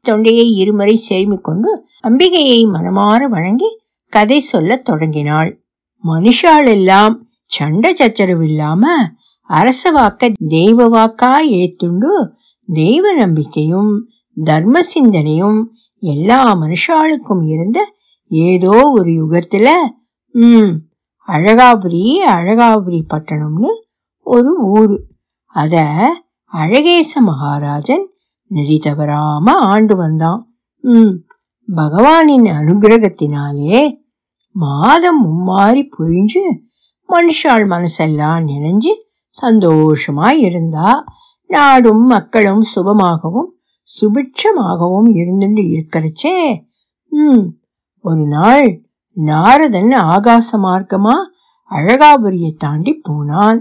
[0.00, 5.61] தொண்டையை இருமுறை செருமிக் கொண்டு அம்பிகையை மனமாற வழங்கி கதை சொல்லத் தொடங்கினாள்.
[6.04, 7.14] மனுஷாள் எல்லாம்
[7.52, 8.84] சண்டை சச்சரவில்லாம
[9.50, 12.12] அரச வாக்க தெய்வ வாக்கா ஏத்துண்டு
[12.68, 13.92] தெய்வ நம்பிக்கையும்
[14.36, 15.58] தர்ம சிந்தனையும்
[16.02, 17.78] எல்லா மனுஷாளுக்கும் இருந்த
[18.30, 19.68] ஏதோ ஒரு யுகத்துல
[20.34, 20.70] ம்
[21.28, 23.70] அழகாபுரி அழகாபுரி பட்டணம்னு
[24.26, 24.96] ஒரு ஊரு.
[25.54, 25.74] அத
[26.52, 28.04] அழகேச மகாராஜன்
[28.50, 30.40] நெறி தவறாம ஆண்டு வந்தான்.
[30.84, 31.12] ம்
[31.68, 33.82] பகவானின் அனுகிரகத்தினாலே
[34.54, 36.42] மாதம் மும்மாறி புரிஞ்சு
[37.08, 38.92] மனுஷாள் மனசெல்லாம் நினைஞ்சு
[39.38, 41.04] சந்தோஷமா இருந்தா
[41.50, 43.50] நாடும் மக்களும் சுபமாகவும்
[43.90, 46.36] சுபிட்சமாகவும் இருந்துட்டு இருக்கிறச்சே.
[47.12, 47.44] ம்
[48.04, 48.68] ஒரு நாள்
[49.16, 51.16] நாரதன் ஆகாச மார்க்கமா
[51.70, 53.60] அழகாபுரியை தாண்டி போனான்.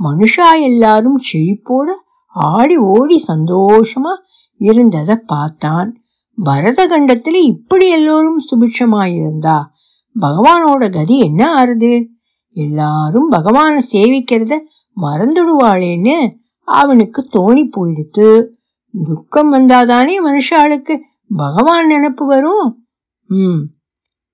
[0.00, 1.88] மனுஷா எல்லாரும் செழிப்போட
[2.28, 4.14] ஆடி ஓடி சந்தோஷமா
[4.60, 5.90] இருந்ததை பார்த்தான்.
[6.38, 9.58] பரத கண்டத்தில் இப்படி எல்லோரும் சுபிட்சமாயிருந்தா
[10.20, 12.06] பகவானோட கதி என்ன ஆறுது?
[12.52, 14.58] எல்லாரும் பகவான சேவிக்கிறத
[14.96, 18.46] மறந்துடுவாளேன்னு அவனுக்கு தோணி போயிடுத்து.
[19.04, 20.98] துக்கம் வந்தாதானே மனுஷாளுக்கு
[21.36, 22.86] பகவான் நினப்பு வரும்?
[23.26, 23.66] ம்.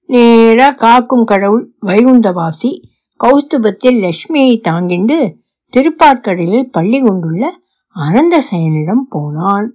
[0.06, 2.82] நேரா காக்கும் கடவுள் வைகுந்தவாசி
[3.24, 5.36] கௌஸ்துபத்தில் லட்சுமியை தாங்கிண்டு
[5.72, 7.60] திருப்பாற்கடலில் பள்ளி கொண்டுள்ள
[7.96, 9.74] அனந்தசயனிடம் போனான்.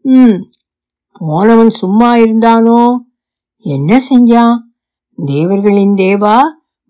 [0.00, 0.42] ம்.
[1.12, 3.04] போனவன் சும்மா இருந்தானோ?
[3.56, 4.58] என்ன செஞ்சான்?
[5.14, 6.38] தேவர்களின் தேவா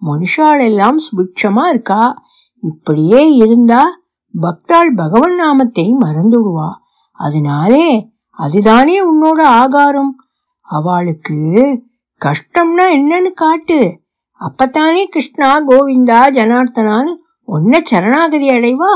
[0.02, 2.22] மனுஷாள் எல்லாம் சுபிட்சமா இருக்கா?
[2.58, 4.00] இப்படியே இருந்தா
[4.42, 6.70] பக்தாள் பகவன் நாமத்தை மறந்துடுவா.
[7.10, 10.16] அதனாலே அதுதானே உன்னோட ஆகாரம்.
[10.60, 11.38] அவளுக்கு
[12.20, 14.00] கஷ்டம்னா என்னன்னு காட்டு.
[14.40, 17.12] அப்பத்தானே கிருஷ்ணா கோவிந்தா ஜனார்த்தனான்னு
[17.46, 18.92] ஒன்ன சரணாகதி அடைவா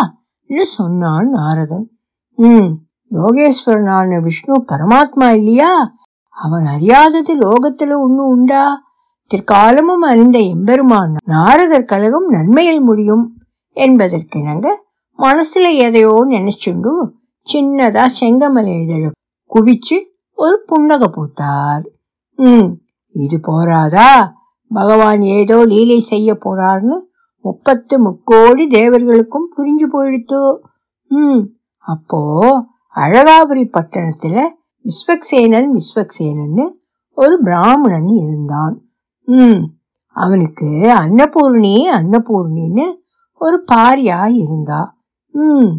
[0.62, 1.86] சொன்னான் நாரதன்.
[2.34, 2.70] ம்
[3.10, 5.92] யோகேஸ்வரனான விஷ்ணு பரமாத்மா இல்லையா?
[6.28, 8.82] அவன் அறியாதது லோகத்துல ஒண்ணு உண்டா?
[9.30, 13.24] திற்காலமும் அறிந்த எம்பெருமான் நாரதர் கழகம் நன்மையில் முடியும்
[13.74, 14.66] என்பதற்கிணங்க
[15.18, 16.92] மனசுல எதையோ நினைச்சுண்டு
[17.52, 19.10] சின்னதா செங்கமலை இதழ
[19.50, 19.96] குவிச்சு
[20.32, 21.84] ஒரு புன்னக பூத்தார்.
[22.34, 22.70] ம்
[23.10, 24.38] இது போராதா?
[24.68, 26.96] பகவான் ஏதோ லீலை செய்ய போறார்னு
[27.40, 30.56] முப்பத்து முக்கோடி தேவர்களுக்கும் புரிஞ்சு போயிடுத்தோ?
[31.10, 31.42] ம்
[31.78, 32.20] அப்போ
[32.96, 34.36] அழகாபுரி பட்டணத்துல
[34.84, 36.66] விஸ்வக்சேனன் விஸ்வக்சேனன்னு
[37.12, 38.85] ஒரு பிராமணன் இருந்தான்.
[39.28, 39.62] ம்
[40.10, 40.66] அவனுக்கு
[40.98, 42.86] அன்னபூர்ணி அன்னபூர்ணின்னு
[43.34, 44.98] ஒரு பாரியா இருந்தா.
[45.30, 45.70] ம்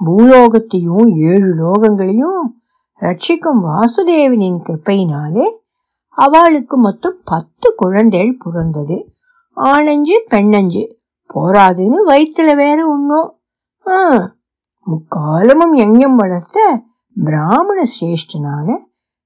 [0.00, 2.42] பூலோகத்தையும் ஏழு லோகங்களையும்
[3.00, 5.46] ரட்சிக்கும் வாசுதேவனின் கிருப்பையினாலே
[6.08, 9.14] அவளுக்கு மொத்தம் பத்து குழந்தைகள் பிறந்தது.
[9.52, 10.84] ஆணஞ்சு பெண்ணஞ்சு.
[11.34, 13.28] போராதுன்னு வயிற்றுல வேற ஒன்றும்
[13.86, 13.98] ஆ
[14.86, 16.82] முக்காலமும் எங்கும் வளர்த்த
[17.16, 18.68] பிராமண சிரேஷ்டனான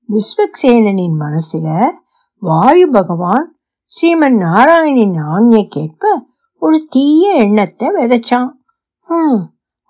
[0.08, 1.90] விஸ்வக்சேனனின் மனசுல
[2.42, 3.57] வாயு பகவான்
[3.90, 6.06] ஸ்ரீமன் நாராயணின் ஆజ్ఞைக்கேற்ப
[6.62, 8.50] ஒரு தீய எண்ணத்தை விதைச்சான்.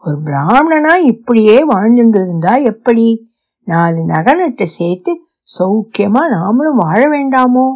[0.04, 3.06] ஒரு பிராமணனா இப்படியே வாழ்ந்துட்டு இருந்தா எப்படி?
[3.66, 5.12] நாலு நகநட்டு சேர்த்து
[5.58, 7.66] சௌக்கியமா நாமளும் வாழ வேண்டாமோ?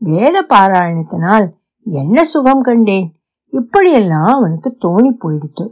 [0.00, 1.46] வேத பாராயணத்தினால்
[1.86, 3.08] என்ன சுகம் கண்டேன்?
[3.52, 5.66] இப்படியெல்லாம் அவனுக்கு தோணி போயிடுத்து.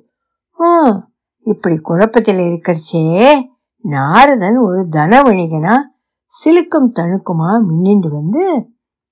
[0.59, 0.69] ஆ
[1.47, 3.05] இப்படி குழப்பத்தில் இருக்கிறச்சே
[3.85, 5.77] நாரதன் ஒரு தனவணிகனா
[6.33, 8.45] சிலுக்கும் தணுக்குமா மின்னிண்டு வந்து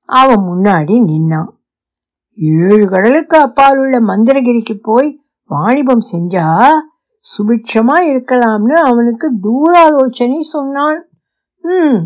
[0.09, 1.51] அவன் முன்னாடி நின்னான்.
[2.39, 5.09] ஏழு கடலுக்கு அப்பால் உள்ள மந்திரகிரிக்கு போய்
[5.51, 6.47] வாணிபம் செஞ்சா
[7.27, 11.01] சுபிட்சமா இருக்கலாம்னு அவனுக்கு தூராலோசனை சொன்னான்.
[11.65, 12.01] ம்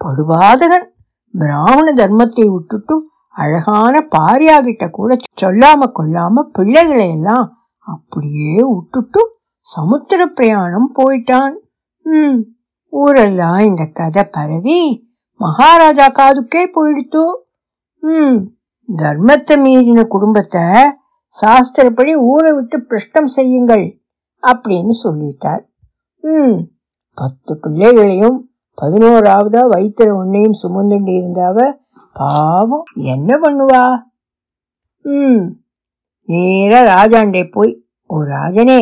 [0.00, 0.86] படுபாதகன்
[1.34, 2.94] பிராமண தர்மத்தை விட்டுட்டு
[3.36, 7.46] அழகான பாரியாகிட்ட கூட சொல்லாம கொள்ளாம பிள்ளைகளை எல்லாம்
[7.86, 9.22] அப்படியே விட்டுட்டு
[9.68, 11.54] சமுத்திர பிரயாணம் போயிட்டான்.
[12.06, 12.38] ம்
[12.92, 14.80] ஊரெல்லாம் இந்த கதை பரவி
[15.40, 17.22] மகாராஜா காதுக்கே போயிடுத்து
[18.02, 18.38] ம்
[18.88, 20.64] தர்மத்தை மீறின குடும்பத்தை
[21.36, 23.84] சாஸ்திரப்படி ஊரை விட்டு பிரஷ்டம் செய்யுங்கள்
[24.42, 25.62] அப்படின்னு சொல்லிட்டார்.
[26.24, 26.56] ம்
[27.18, 28.36] பத்து பிள்ளைகளையும்
[28.78, 31.56] பதினோராவதா வயிற்றுல ஒன்னையும் சுமந்துட்டு இருந்தாவ
[32.16, 33.84] பாவம் என்ன பண்ணுவா?
[35.04, 35.42] ம்
[36.28, 37.72] நேரா ராஜாண்டே போய்
[38.10, 38.80] ஓ ராஜனே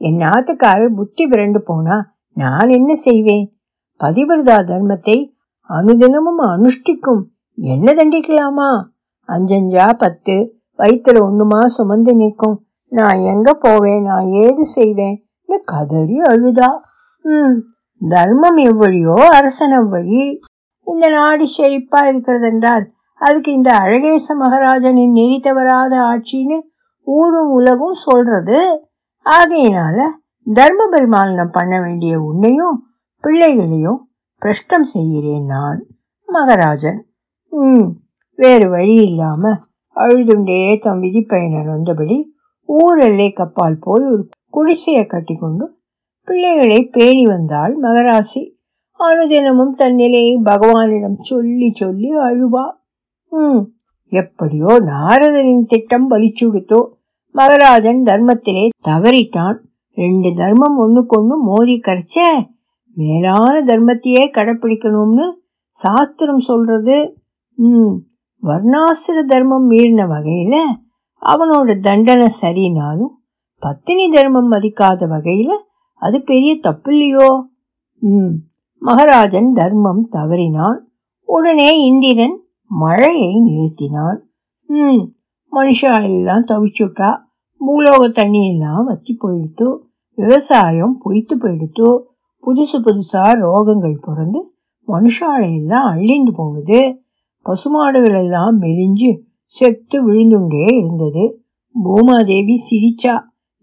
[0.00, 1.96] என் நாத்துக்காரர் புத்தி பிறண்டு போனா
[2.36, 3.44] நான் என்ன செய்வேன்?
[4.00, 5.16] பதிவிரதா தர்மத்தை
[5.70, 7.22] அனுதினமும் அனுஷ்டிக்கும்.
[7.58, 8.70] என்ன தண்டிக்கலாமா?
[9.28, 12.56] அஞ்சஞ்சா பத்து வயிற்றுல ஒண்ணுமா சுமந்து நிற்கும்.
[12.88, 14.02] நான் எங்க போவேன்?
[14.02, 15.16] நான் ஏது செய்வேன்?
[15.64, 16.70] கதறி அழுதா.
[17.24, 17.54] ம்
[18.00, 20.40] தர்மம் எவ்வழியோ அரசன் வழி
[20.86, 22.84] இந்த நாடு செழிப்பா இருக்கிறதென்றால்
[23.20, 26.58] அதுக்கு இந்த அழகேச மகாராஜனின் நெறி தவறாத ஆட்சின்னு
[27.02, 28.58] ஊரும் உலகம் சொல்றது?
[29.26, 29.98] ஆகையினால
[30.46, 32.76] தர்ம பரிமாலனம் பண்ண வேண்டிய உன்னையும்
[33.24, 34.00] பிள்ளைகளையும்
[34.42, 35.80] பிரஷ்டம் செய்கிறேன் நான்.
[36.28, 37.00] மகராஜன்
[37.48, 37.88] ம்
[38.34, 39.52] வேறு வழி இல்லாம
[39.96, 42.16] அழுதுண்டே தம் விதிப்பயனர் வந்தபடி
[42.68, 45.64] ஊர் எல்லை கப்பால் போய் ஒரு குடிசையை கட்டி கொண்டு
[46.28, 48.42] பிள்ளைகளை பேணி வந்தாள் மகராசி.
[49.00, 52.64] அனுதினமும் தன் நிலையை பகவானிடம் சொல்லி சொல்லி அழுவா.
[53.32, 53.62] ம்
[54.12, 56.80] எப்படியோ நாரதனின் திட்டம் பலிச்சுடுத்தோ.
[57.34, 59.58] மகராஜன் தர்மத்திலே தவறிட்டான்.
[59.96, 62.16] ரெண்டு தர்மம் ஒண்ணுக்கொண்ணு மோதி கரைச்ச.
[62.96, 65.26] மேலான தர்மத்தையே கடைப்பிடிக்கணும்னு
[65.76, 66.96] சாஸ்திரம் சொல்றது.
[67.58, 67.94] ம்
[68.42, 70.60] வர்ணாசிர தர்மம் மீறின வகையில்
[71.22, 73.12] அவனோட தண்டனை சரினாலும்
[73.62, 75.54] பத்தினி தர்மம் மதிக்காத வகையில்
[76.02, 77.28] அது பெரிய தப்பு இல்லையோ
[78.02, 78.32] ம்
[78.82, 80.78] மகாராஜன் தர்மம் தவறினான்.
[81.28, 82.36] உடனே இந்திரன்
[82.70, 84.18] மழையை நிறுத்தினான்.
[84.68, 85.02] ம்
[85.52, 87.10] மனுஷா எல்லாம் தவிச்சுட்டா.
[87.60, 89.66] பூலோக தண்ணியெல்லாம் வத்தி போயிடுத்து
[90.18, 91.88] விவசாயம் பொய்த்து போயிடுத்து
[92.46, 94.40] புதுசு புதுசா ரோகங்கள் பிறந்து
[94.88, 96.80] மனுஷாலையெல்லாம் அள்ளிண்டு போனது.
[97.42, 99.10] பசுமாடுகள் எல்லாம் மெலிஞ்சு
[99.44, 101.44] செத்து விழுந்துண்டே இருந்தது.
[101.84, 103.14] பூமாதேவி சிரிச்சா.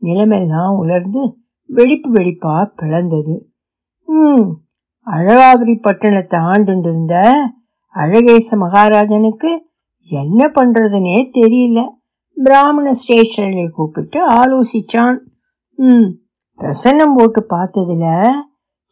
[0.01, 3.35] நிலமெல்லாம் உலர்ந்து வெடிப்பு வெடிப்பா பிளந்தது.
[4.05, 4.47] ம்
[5.05, 7.33] அழகாபுரி பட்டணத்தை ஆண்டுண்டிருந்த
[7.95, 9.51] அழகேச மகாராஜனுக்கு
[10.09, 11.87] என்ன பண்றதுனே தெரியல.
[12.33, 15.17] பிராமண ஸ்டேஷனில் கூப்பிட்டு ஆலோசிச்சான்.
[15.75, 16.09] ம்
[16.57, 18.29] பிரசன்னம் போட்டு பார்த்ததுல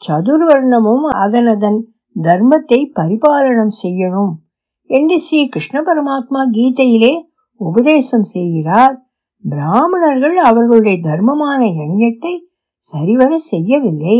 [0.02, 1.80] சதுர்வர்ணமும் அதனதன்
[2.16, 4.34] தர்மத்தை பரிபாலனம் செய்யணும்
[4.90, 7.14] என்று ஸ்ரீ கிருஷ்ண பரமாத்மா கீதையிலே
[7.62, 8.96] உபதேசம் செய்கிறார்.
[9.44, 12.34] பிராமணர்கள் அவர்களுடைய தர்மமான யஞத்தை
[12.86, 14.18] சரிவர செய்யவில்லை.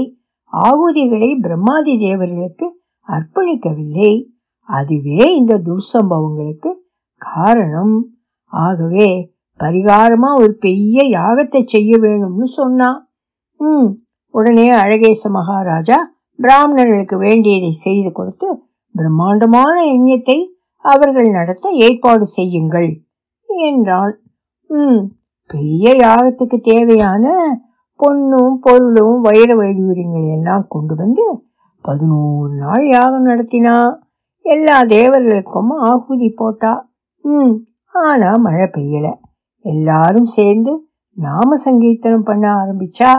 [0.54, 2.68] ஆகுதிகளை பிரம்மாதி தேவர்களுக்கு
[3.08, 4.12] அர்ப்பணிக்கவில்லை.
[4.70, 6.72] அதுவே இந்த துர்சம்பவங்களுக்கு
[7.22, 7.96] காரணம்.
[8.54, 9.10] ஆகவே
[9.60, 13.00] பரிகாரமா ஒரு பெரிய யாகத்தை செய்ய வேணும்னு சொன்னான்
[13.60, 13.90] ம்
[14.34, 15.98] உடனே அழகேச மகாராஜா
[16.40, 18.48] பிராமணர்களுக்கு வேண்டியதை செய்து கொடுத்து
[18.96, 20.38] பிரம்மாண்டமான யஜ்யத்தை
[20.86, 22.90] அவர்கள் நடத்த ஏற்பாடு செய்யுங்கள்
[23.50, 24.14] என்றான்
[24.70, 25.02] ம்
[25.50, 27.26] பெரிய யாகத்துக்கு தேவையான
[28.00, 31.26] பொண்ணும் பொருளும் வைர வைடூரியங்கள் எல்லாம் கொண்டு வந்து
[31.86, 33.76] பதினோரு நாள் யாகம் நடத்தினா
[34.46, 36.72] எல்லா தேவர்களுக்கும் ஆகுதி போட்டா.
[37.26, 37.54] ம்
[37.96, 39.12] ஆனால் மழை பெய்யலை.
[39.66, 40.74] எல்லாரும் சேர்ந்து
[41.18, 43.12] நாம சங்கீர்த்தனம் பண்ண ஆரம்பிச்சா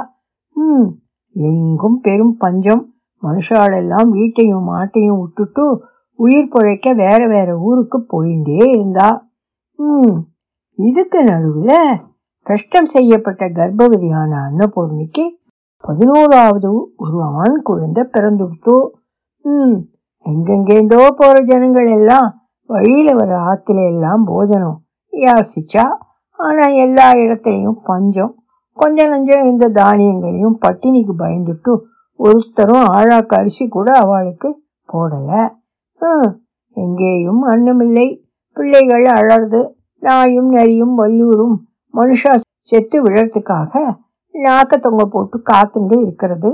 [0.61, 0.89] ம்.
[1.33, 2.95] எங்கும் பெரும் பஞ்சம்.
[3.23, 5.83] மனுஷாலெல்லாம் வீட்டையும் மாட்டையும் விட்டுட்டு
[6.15, 9.29] உயிர் பிழைக்க வேற வேற ஊருக்கு போயிட்டே இருந்தா.
[9.75, 10.17] ம்.
[10.75, 12.01] இதுக்கு நடுவில்
[12.43, 15.25] கஷ்டம் செய்யப்பட்ட கர்ப்பவதியான அன்னபூர்ணிக்கு
[15.81, 18.89] பதினோராவது ஒரு ஆண் குழந்தை பிறந்துடுத்து
[19.45, 19.77] ம்.
[20.27, 22.29] எங்கெங்கேந்தோ போகிற ஜனங்கள் எல்லாம்
[22.67, 24.85] வழியில் வர ஆற்றுல எல்லாம் போஜனம்.
[25.13, 25.85] யாசிச்சா.
[26.39, 28.40] ஆனால் எல்லா இடத்துலையும் பஞ்சம்.
[28.81, 31.73] கொஞ்ச நஞ்சம் இருந்த தானியங்களையும் பட்டினிக்கு பயந்துட்டு
[32.21, 34.49] ஒருத்தரும் ஆழாக்கு அரிசி கூட அவளுக்கு
[34.89, 35.41] போடலை.
[36.77, 38.09] எங்கேயும் அன்னமில்லை.
[38.57, 39.61] பிள்ளைகள் அழறது
[40.03, 41.57] நாயும் நரியும் வல்லூரும்
[41.95, 42.33] மனுஷா
[42.71, 43.73] செத்து விழறதுக்காக
[44.35, 46.51] நாக்க தொங்க போட்டு காத்துண்டு இருக்கிறது.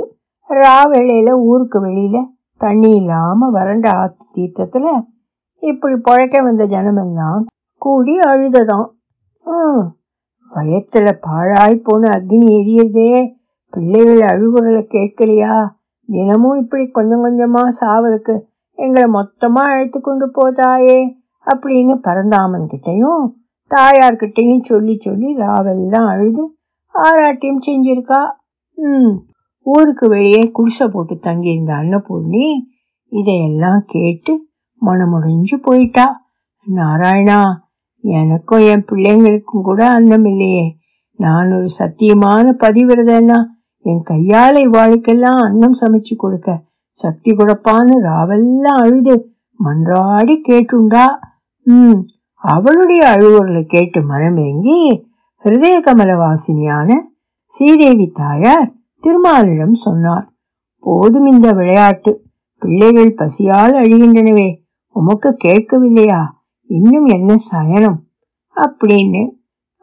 [0.51, 4.91] ரா வேளையில் ஊருக்கு வெளியில் தண்ணி இல்லாமல் வறண்ட ஆத்து தீர்த்தத்தில்
[5.63, 7.43] இப்படி பொழைக்க வந்த ஜனமெல்லாம்
[7.83, 8.89] கூடி அழுததாம்.
[9.47, 9.83] ம்,
[10.51, 13.33] வயத்துல பாழாய் போன அக்னி எரியுதே.
[13.71, 15.69] பிள்ளைகள் அழுகுறல கேட்கலையா?
[16.07, 18.41] தினமும் இப்படி கொஞ்சம் கொஞ்சமா சாவதுக்கு
[18.79, 20.99] எங்களை மொத்தமா அழைத்து கொண்டு போதாயே
[21.47, 23.25] அப்படின்னு பரந்தாமன் கிட்டையும்
[23.71, 26.55] தாயார்கிட்டையும் சொல்லி சொல்லி ராவெல்லாம் அழுது
[26.95, 28.21] ஆராட்டியம் செஞ்சிருக்கா.
[28.75, 29.15] ம்
[29.63, 32.47] ஊருக்கு வெளியே குடிசை போட்டு தங்கியிருந்த அன்னபூர்ணி
[33.13, 34.49] இதையெல்லாம் கேட்டு
[34.83, 36.25] மனமுடைஞ்சு போயிட்டா.
[36.67, 37.41] நாராயணா
[38.07, 40.77] எனக்கும் என் பிள்ளைங்களுக்கும் கூட அன்னம் இல்லையே.
[41.17, 43.45] நான் ஒரு சத்தியமான பதிவிரதன்னா
[43.79, 46.63] என் கையாலை வாழ்க்கெல்லாம் அன்னம் சமைச்சு கொடுக்க.
[46.91, 49.31] சக்தி கொடுப்பான்னு ராவெல்லாம் அழுது
[49.65, 51.05] மன்றாடி கேட்டுண்டா.
[51.63, 51.99] ம்
[52.35, 55.05] அவளுடைய அழுவுறல கேட்டு மனமேங்கி
[55.45, 56.93] ஹிருதய கமல வாசினியான
[57.45, 60.33] ஸ்ரீதேவி தாயார் திருமாலிடம் சொன்னார்.
[60.81, 62.25] போதும் இந்த விளையாட்டு.
[62.59, 64.57] பிள்ளைகள் பசியால் அழிகின்றனவே.
[64.89, 66.23] உமக்கு கேட்கவில்லையா?
[66.67, 68.07] இன்னும் என்ன சயனம்?
[68.55, 69.31] அப்படின்னு.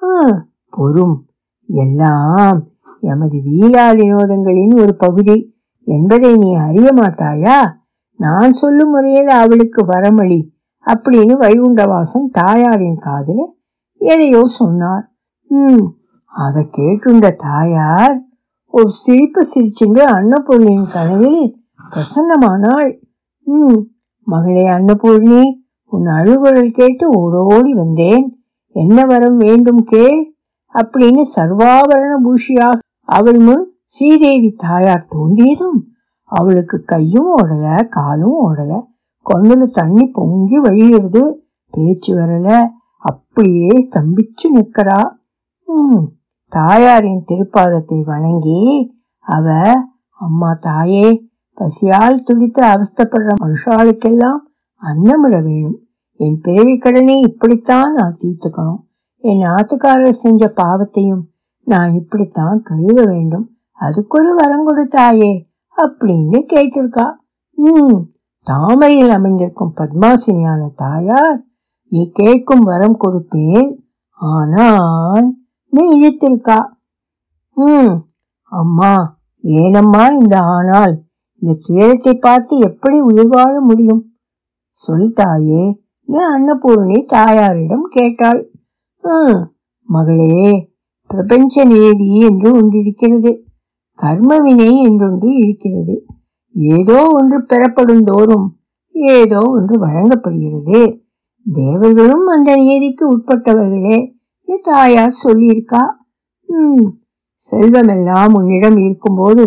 [0.03, 1.25] "ஆ, பொறும்.
[1.65, 2.67] எல்லாம்
[2.99, 5.55] எமது வீலா வினோதங்களின் ஒரு பகுதி.
[5.85, 7.73] என்பதை நீ அறிய மாட்டாயா?
[8.17, 10.51] நான் சொல்லும் முறையில் அவளுக்கு வரமளி
[10.85, 13.55] அப்படின்னு வைகுண்டவாசன் தாயாரின் காதில்
[13.97, 15.09] எதையோ சொன்னார்.
[15.47, 15.85] ம்
[16.25, 18.23] அதை கேட்டுண்ட தாயார்
[18.67, 22.99] ஒரு சிரிப்பு சிரிச்சுண்டு அன்னபூர்ணியின் கனவில் பிரசன்னமானாள்.
[23.43, 23.81] ம்
[24.23, 25.41] மகளே அன்னபூர்ணி
[25.93, 28.45] உன் அழுகுரல் கேட்டு ஓடோடி வந்தேன்.
[28.69, 30.35] என்ன வரம் வேண்டும் கேள்
[30.75, 35.79] அப்படின்னு சர்வாபரண பூஷியாக அவள் முன் ஸ்ரீதேவி தாயார் தோன்றியதும்
[36.23, 38.71] அவளுக்கு கையும் ஓடல காலும் ஓடல.
[39.25, 41.23] கொண்டுல தண்ணி பொங்கி வழியிறது
[41.69, 42.67] பேச்சு வரல.
[42.97, 44.99] அப்படியே ஸ்தம்பிச்சு நிற்கிறா.
[45.65, 46.03] ம்
[46.47, 48.61] தாயாரின் திருப்பாதத்தை வணங்கி
[49.19, 49.47] அவ
[50.19, 51.07] அம்மா தாயே
[51.57, 54.41] பசியால் துடித்து அவஸ்தைப்படுற மனுஷாளுக்கெல்லாம்
[54.83, 55.79] அன்னமிட வேணும்.
[56.23, 58.81] என் பிறவி கடனை இப்படித்தான் நான் தீர்த்துக்கணும்.
[59.23, 61.23] என் ஆத்துக்காரர் செஞ்ச பாவத்தையும்
[61.67, 63.45] நான் இப்படித்தான் கழுவ வேண்டும்.
[63.79, 65.31] அதுக்கொரு வரம் கொடுத்தாயே
[65.77, 67.05] அப்படின்னு கேட்டிருக்கா.
[67.57, 67.97] ம்
[68.47, 71.39] தாமரையில் அமைந்திருக்கும் பத்மாசினியான தாயார்
[71.91, 73.69] நீ கேட்கும் வரம் கொடுப்பேன்.
[74.19, 75.27] ஆனால்
[75.73, 76.59] நீ இழுத்திருக்கா.
[77.57, 77.93] ம்
[78.51, 78.93] அம்மா
[79.43, 80.93] ஏனம்மா இந்த ஆனால்?
[81.41, 84.03] இந்த துயரத்தை பார்த்து எப்படி உயிர் வாழ முடியும்?
[84.81, 85.63] சொல் தாயே
[86.09, 88.41] அன்னபூர்ணி தாயாரிடம் கேட்டாள்.
[89.89, 90.35] மகளே
[91.09, 93.31] பிரபஞ்ச நேதி என்று ஒன்றிருக்கிறது.
[93.99, 95.95] கர்மவினை என்றொன்று இருக்கிறது.
[96.55, 98.47] ஏதோ ஒன்று பெறப்படும் தோறும்
[98.95, 100.81] ஏதோ ஒன்று வழங்கப்படுகிறது.
[101.45, 103.97] தேவர்களும் அந்த நியதிக்கு உட்பட்டவர்களே
[104.63, 105.83] தாயார் சொல்லியிருக்கா?
[106.49, 106.87] ம்
[107.41, 109.43] செல்வமெல்லாம் உன்னிடம் இருக்கும்போது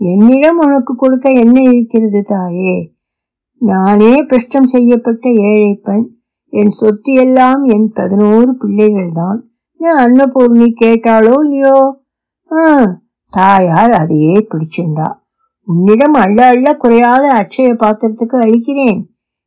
[0.00, 2.74] என்னிடம் உனக்கு கொடுக்க என்ன இருக்கிறது தாயே?
[3.58, 6.16] நானே பிரஷ்டம் செய்யப்பட்ட ஏழை பெண்.
[6.52, 9.40] என் சொத்து எல்லாம் என் பதினோரு பிள்ளைகள்தான்.
[9.80, 12.02] என் அன்னபூர்ணி கேட்டாளோ இல்லையோ?
[12.52, 12.84] ஆ
[13.30, 15.12] தாயார் அதையே பிடிச்சிருந்தா.
[15.66, 19.00] உன்னிடம் அள்ள அள்ள குறையாத அட்சய பாத்திரத்துக்கு அழிக்கிறேன்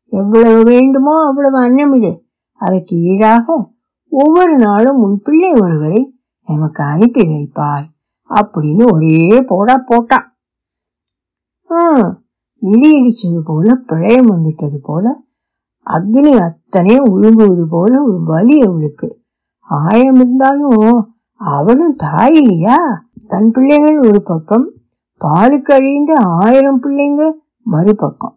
[0.05, 2.11] எவ்வளவு வேண்டுமோ அவ்வளவு அன்னமிடு
[2.53, 3.69] அதற்கு ஈடாக
[4.09, 6.15] ஒவ்வொரு நாளும் உன் பிள்ளை ஒருவரை
[6.47, 7.87] எமக்கு அனுப்பி வைப்பாய்.
[8.29, 10.35] அப்படின்னு ஒரே போடா போட்டா.
[11.63, 12.23] ஹம்,
[12.61, 15.05] இடி இடிச்சது போல பிரளயம் வந்துட்டது போல
[15.87, 19.07] அக்னி அத்தனையும் உழுங்குவது போல ஒரு வலி அவளுக்கு.
[19.67, 20.99] ஆயம் இருந்தாலும்
[21.41, 22.77] அவளும் தாய் இல்லையா
[23.27, 24.65] தன் பிள்ளைகள் ஒரு பக்கம்
[25.21, 27.23] பாலுக்கு அழிந்த ஆயிரம் பிள்ளைங்க
[27.65, 28.35] மறுபக்கம்.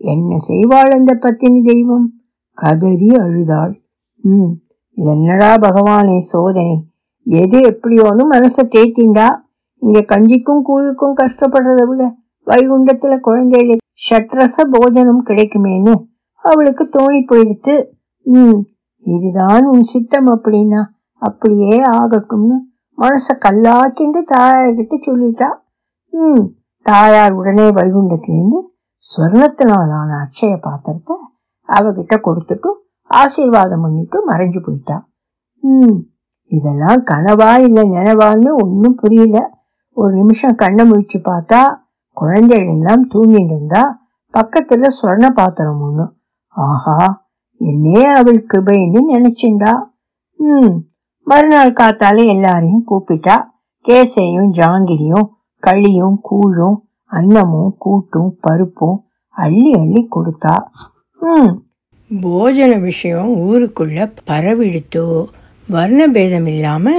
[0.00, 2.06] என்ன செய்வாள் அந்த பத்தினி தெய்வம்?
[2.58, 3.74] கதறி அழுதாள்.
[4.24, 4.52] ம்
[4.96, 6.76] இதென்னடா பகவானே சோதனை.
[7.26, 9.26] எது எப்படியோன்னு மனசை தேத்திண்டா
[9.82, 12.02] இங்க கஞ்சிக்கும் கூழுக்கும் கஷ்டப்படுறதை விட
[12.48, 15.94] வைகுண்டத்துல குழந்தைகளுக்கு ஷட்ரச போஜனம் கிடைக்குமேன்னு
[16.44, 17.74] அவளுக்கு தோணி போயிடுத்து
[18.26, 18.58] ம்
[19.06, 20.80] இதுதான் உன் சித்தம் அப்படின்னா
[21.22, 22.56] அப்படியே ஆகட்டும்னு
[22.98, 25.48] மனச கல்லாக்கிண்டு தாயார்கிட்ட சொல்லிட்டா.
[26.12, 26.44] ம்
[26.86, 28.60] தாயார் உடனே வைகுண்டத்திலேருந்து
[29.04, 31.16] ஸ்வர்ணத்தினாலான அக்ஷய பாத்திரத்தை
[31.68, 32.70] அவகிட்ட கொடுத்துட்டு
[33.10, 34.96] ஆசீர்வாதம் பண்ணிட்டு மறைஞ்சு போயிட்டா.
[35.62, 35.98] ம்
[36.50, 39.38] இதெல்லாம் கனவா இல்ல நினைவான்னு ஒன்றும் புரியல.
[39.96, 41.60] ஒரு நிமிஷம் கண்ணை முழிச்சு பார்த்தா
[42.18, 43.82] குழந்தைகள் எல்லாம் தூங்கிட்டு இருந்தா
[44.34, 46.04] பக்கத்துல சொர்ண பாத்திரம் ஒண்ணு.
[46.56, 46.96] ஆஹா
[47.60, 49.72] என்னே அவள் கிருபைன்னு நினைச்சிண்டா
[50.40, 50.74] ம்
[51.26, 53.36] மறுநாள் காத்தால எல்லாரையும் கூப்பிட்டா.
[53.84, 55.28] கேசையும் ஜாங்கிரியும்
[55.62, 56.76] களியும் கூழும்
[57.12, 58.98] அன்னமும் கூட்டும் பருப்பும்
[59.36, 60.54] அள்ளி அள்ளி கொடுத்தா.
[61.20, 61.52] ம்.
[62.10, 65.06] போஜன விஷயம் ஊருக்குள்ள பரவிடுத்தோ?
[65.68, 66.92] வர்ணபேதம் இல்லாம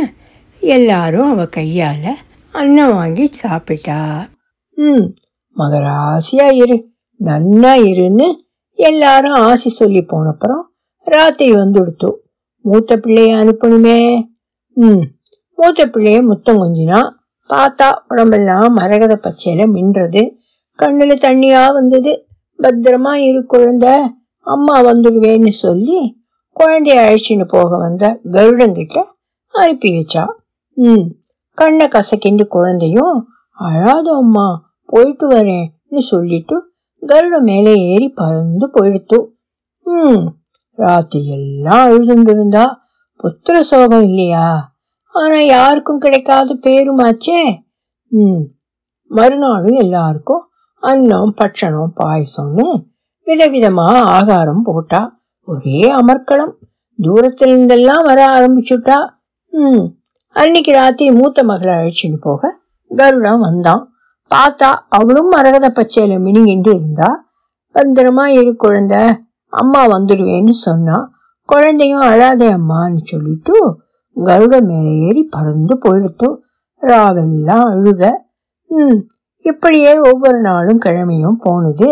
[0.62, 2.04] எல்லாரும் அவ கையால
[2.54, 4.00] அன்னம் வாங்கி சாப்பிட்டா.
[4.80, 5.06] ம்
[5.56, 6.78] மகராசியா இரு.
[7.20, 8.28] நன்னா இருன்னு
[8.80, 10.62] எல்லாரும் ஆசி சொல்லி போனப்புறம்
[11.08, 12.10] ராத்திரி வந்துடுத்து.
[12.66, 14.00] மூத்த பிள்ளைய அனுப்பணுமே.
[14.78, 15.04] ம்
[15.58, 17.00] மூத்த பிள்ளைய முத்தம் கொஞ்சினா
[17.50, 20.24] பார்த்தா உடம்பெல்லாம் மரகத பச்சையில மின்றது.
[20.80, 22.12] கண்ணுல தண்ணியா வந்தது.
[22.60, 23.88] பத்திரமா இரு குழந்த
[24.48, 26.00] அம்மா வந்துடுவேன்னு சொல்லி
[26.56, 28.98] குழந்தைய அழைச்சின்னு போக வந்த கருடங்கிட்ட
[29.54, 30.24] அனுப்பி வச்சா
[30.78, 31.06] ம்
[31.58, 33.16] கண்ணை கசக்கிண்டு குழந்தையும்
[33.58, 34.48] அழாத அம்மா
[34.90, 36.72] போயிட்டு வரேன்னு சொல்லிட்டு
[37.04, 39.26] கருடம் மேலே ஏறி பறந்து போயிடுத்து.
[39.86, 40.26] ம்
[40.74, 42.66] ராத்திரி எல்லாம் அழுதுண்டிருந்தா
[43.16, 44.76] புத்திர சோகம் இல்லையா?
[45.08, 47.58] ஆனா யாருக்கும் கிடைக்காத பேருமாச்சே?
[48.08, 48.44] ம்
[49.08, 50.44] மறுநாளும் எல்லாருக்கும்
[50.76, 52.68] அன்னம் பட்சணம் பாயசம்னு
[53.28, 56.54] விதவிதமா ஆகாரம் போட்டா ஒரே அமர்க்களம்.
[57.00, 58.98] தூரத்துல இருந்தெல்லாம் வர ஆரம்பிச்சுட்டா.
[59.54, 59.86] ம்
[60.36, 62.52] அன்னைக்கு ராத்திரி மூத்த மகளை அழைச்சின்னு போக
[62.92, 63.89] கருடம் வந்தான்.
[64.32, 67.10] பார்த்தா அவளும் மரகத பச்சையில மினிங்கிண்டு இருந்தா
[67.76, 68.96] பத்திரமா இரு குழந்த
[69.54, 70.98] அம்மா வந்துடுவேன்னு சொன்னா
[71.50, 73.56] குழந்தையும் அழாதே அம்மான்னு சொல்லிட்டு
[74.18, 76.28] கருட மேலே ஏறி பறந்து போயிடுத்து
[76.84, 78.04] ராவெல்லாம் அழுக
[78.70, 78.98] ம்
[79.46, 81.88] இப்படியே ஒவ்வொரு நாளும் கிழமையும் போனது.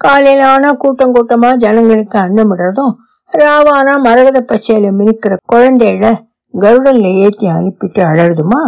[0.00, 2.92] காலையில ஆனா கூட்டம் கூட்டமா ஜனங்களுக்கு அன்னமிடுறதும்
[3.32, 6.06] ராவானா மரகத பச்சையில மினுக்கிற குழந்தைகள
[6.54, 8.62] கருடனில் ஏற்றி அனுப்பிட்டு அழறதுமா?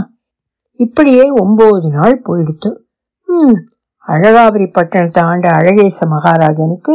[0.80, 2.70] இப்படியே ஒன்பது நாள் போயிடுத்து.
[4.06, 6.94] அழகாபுரி பட்டணத்தை ஆண்ட அழகேச மகாராஜனுக்கு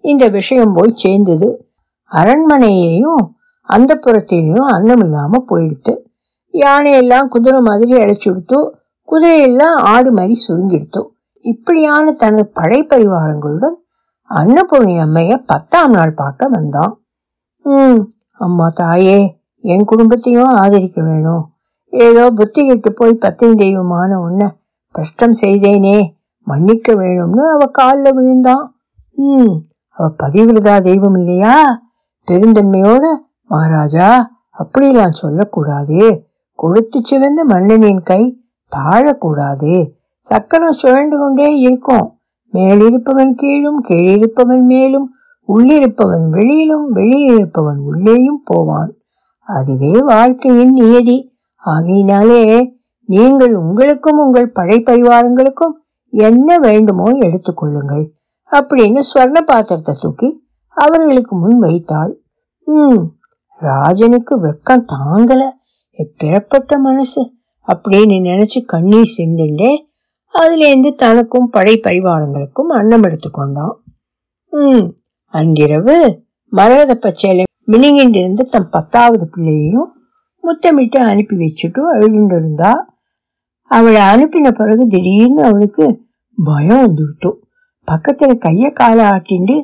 [0.00, 1.48] இந்த விஷயம் போய் சேர்ந்தது.
[2.10, 3.22] அரண்மனையிலையும்
[3.62, 5.94] அந்த புறத்திலையும் அன்னம் இல்லாமல் போயிடுத்து
[6.54, 8.58] யானையெல்லாம் குதிரை மாதிரி அழைச்சி கொடுத்து
[9.08, 11.02] குதிரையெல்லாம் ஆடு மாதிரி சுருங்கிடுத்தோ.
[11.44, 13.76] இப்படியான தனது படை பரிவாரங்களுடன்
[14.30, 16.92] அன்னபூர்ணி அம்மைய பத்தாம் நாள் பார்க்க வந்தான்.
[17.64, 18.00] ம்
[18.40, 19.18] அம்மா தாயே
[19.64, 21.44] என் குடும்பத்தையும் ஆதரிக்க வேணும்.
[21.92, 24.48] ஏதோ புத்தி கெட்டு போய் பத்தினி தெய்வமான உன்னை
[24.98, 28.76] கஷ்டம் செய்தேனே மன்னிக்க வேணும்னு அவ காலில் விழுந்தான்.
[29.14, 29.54] ம்
[29.88, 31.82] அவ பதிவிரதா தெய்வம் இல்லையா?
[32.30, 33.04] பெருந்தன்மையோட
[33.42, 36.28] மகாராஜா அப்படிலாம் சொல்லக்கூடாது.
[36.54, 38.40] கொடுத்து சிவந்த மன்னனின் கை
[38.76, 39.90] தாழக்கூடாது.
[40.18, 42.18] சக்கரம் சுழண்டு கொண்டே இருக்கும்.
[42.52, 45.14] மேலிருப்பவன் கீழும் கீழிருப்பவன் மேலும்
[45.48, 48.92] உள்ளிருப்பவன் வெளியிலும் வெளியிலிருப்பவன் உள்ளேயும் போவான்.
[49.42, 51.32] அதுவே வாழ்க்கையின் நியதி.
[51.56, 52.77] ஆகையினாலே
[53.08, 55.74] நீங்கள் உங்களுக்கும் உங்கள் படை பரிவாரங்களுக்கும்
[56.12, 58.04] என்ன வேண்டுமோ எடுத்துக்கொள்ளுங்கள்
[58.52, 60.28] அப்படின்னு ஸ்வர்ண பாத்திரத்தை தூக்கி
[60.76, 62.12] அவர்களுக்கு முன் வைத்தாள்.
[62.66, 63.02] ம்
[63.60, 65.42] ராஜனுக்கு வெக்கம் தாங்கல.
[65.98, 67.22] எப்பிறப்பட்ட மனசு?
[67.68, 69.72] அப்படின்னு நினைச்சு கண்ணீர் சிந்துண்டே
[70.34, 73.74] அதுலேருந்து தனக்கும் படை பரிவாரங்களுக்கும் அன்னம் எடுத்துக்கொண்டான்
[74.52, 74.86] ம்
[75.34, 75.96] அன்றிரவு
[76.52, 79.90] மரகத பச்சையில மினிங்கின்றிருந்து தன் பத்தாவது பிள்ளையையும்
[80.44, 82.72] முத்தமிட்டு அனுப்பி வச்சுட்டு எழுந்திருந்தா
[83.70, 85.86] அவளை அனுப்பின பிறகு திடீர்னு அவளுக்கு
[86.38, 87.38] பயம் வந்துவிட்டோம்
[87.88, 89.56] பக்கத்துல கைய காலை ஆட்டிண்டு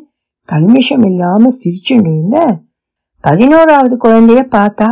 [0.48, 2.38] கல்மிஷம் இல்லாம சிரிச்சுட்டு இருந்த
[3.24, 4.88] பதினோராவது குழந்தைய பார்த்தா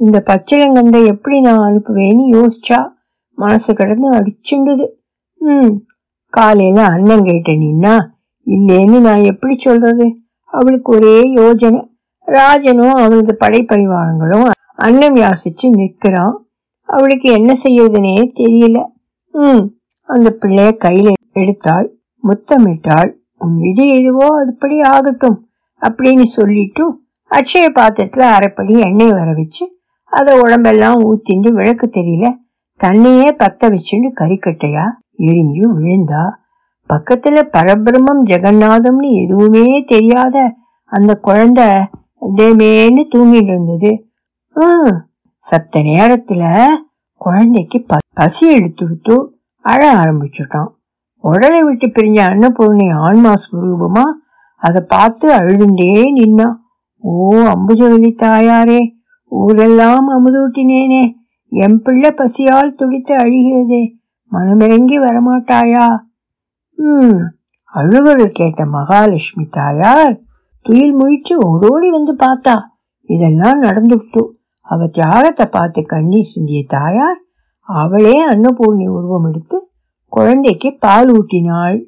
[0.00, 2.80] இந்த பச்சையங்கந்தை எப்படி நான் அனுப்புவேன்னு யோசிச்சா
[3.38, 4.86] மனசு கிடந்து அடிச்சுண்டுது
[5.40, 5.74] ம்
[6.32, 7.94] காலையில அண்ணன் கேட்ட நின்னா
[8.46, 10.06] இல்லேன்னு நான் எப்படி சொல்றது?
[10.52, 11.80] அவளுக்கு ஒரே யோஜனை.
[12.28, 14.44] ராஜனும் அவனது படைப்பரிவாரங்களும்
[14.76, 16.34] அன்னம் யாசிச்சு நிற்கிறான்.
[16.88, 18.78] அவளுக்கு என்ன செய்யறதுனே தெரியல.
[19.34, 19.64] ம்
[20.08, 21.86] அந்த பிள்ளைய கையில எடுத்தாள்
[22.24, 25.38] முத்தமிட்டாள் உன் விதி எதுவோ அதுபடி ஆகட்டும்
[25.82, 26.84] அப்படின்னு சொல்லிட்டு
[27.30, 29.64] அட்சய பாத்திரத்துல அரைப்படி எண்ணெய் வர வச்சு
[30.12, 32.26] அதை உடம்பெல்லாம் ஊத்திண்டு விளக்கு தெரியல.
[32.80, 34.84] தண்ணியே பத்த வச்சுண்டு கறிக்கட்டையா
[35.18, 36.24] எரிஞ்சு விழுந்தா.
[36.90, 40.36] பக்கத்துல பரபிரமம் ஜெகநாதம்னு எதுவுமே தெரியாத
[40.92, 41.66] அந்த குழந்தை
[42.36, 43.92] தேமேன்னு தூங்கிட்டு இருந்தது.
[45.46, 46.42] சத்த நேரத்துல
[47.20, 47.78] குழந்தைக்கு
[48.14, 49.16] பசி எடுத்துடுத்து
[49.64, 50.70] அழ ஆரம்பிச்சுட்டான்.
[51.24, 54.04] உடலை விட்டு பிரிஞ்ச அன்னபூர்ணி ஆன்மா ஸ்வரூபமா
[54.62, 56.56] அதை பார்த்து அழுதுண்டே நின்னான்.
[57.04, 57.12] ஓ
[57.54, 58.80] அம்புஜவலி தாயாரே
[59.32, 61.04] ஊரெல்லாம் அமுதூட்டினேனே
[61.52, 63.82] என் பிள்ளை பசியால் துடித்து அழுகிறதே
[64.32, 65.86] மனமிறங்கி வரமாட்டாயா?
[66.78, 67.18] ம்
[67.74, 70.14] அழுகுரல் கேட்ட மகாலட்சுமி தாயார்
[70.66, 72.54] துயில் முழிச்சு ஓடோடி வந்து பார்த்தா
[73.08, 74.22] இதெல்லாம் நடந்துட்டு
[74.66, 77.20] அவ தியாகத்தை பார்த்து கண்ணீர் சிந்திய தாயார்
[77.68, 79.58] அவளே அன்னபூர்ணி உருவம் எடுத்து
[80.12, 81.78] குழந்தைக்கு பால் ஊட்டினாள்.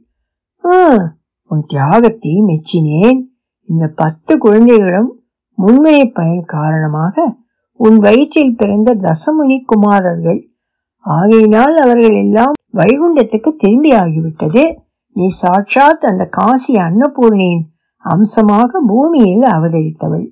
[1.51, 3.21] உன் தியாகத்தை மெச்சினேன்.
[3.69, 5.11] இந்த பத்து குழந்தைகளும்
[5.59, 7.17] முன்மைய பயன் காரணமாக
[7.81, 10.41] உன் வயிற்றில் பிறந்த தசமுனி குமாரர்கள்.
[11.05, 14.65] ஆகையினால் அவர்கள் எல்லாம் வைகுண்டத்துக்கு திரும்பி ஆகிவிட்டது.
[15.17, 17.65] நீ சாட்சாத் அந்த காசி அன்னபூர்ணியின்
[18.05, 20.27] அம்சமாக பூமியில் அவதரித்தவள்.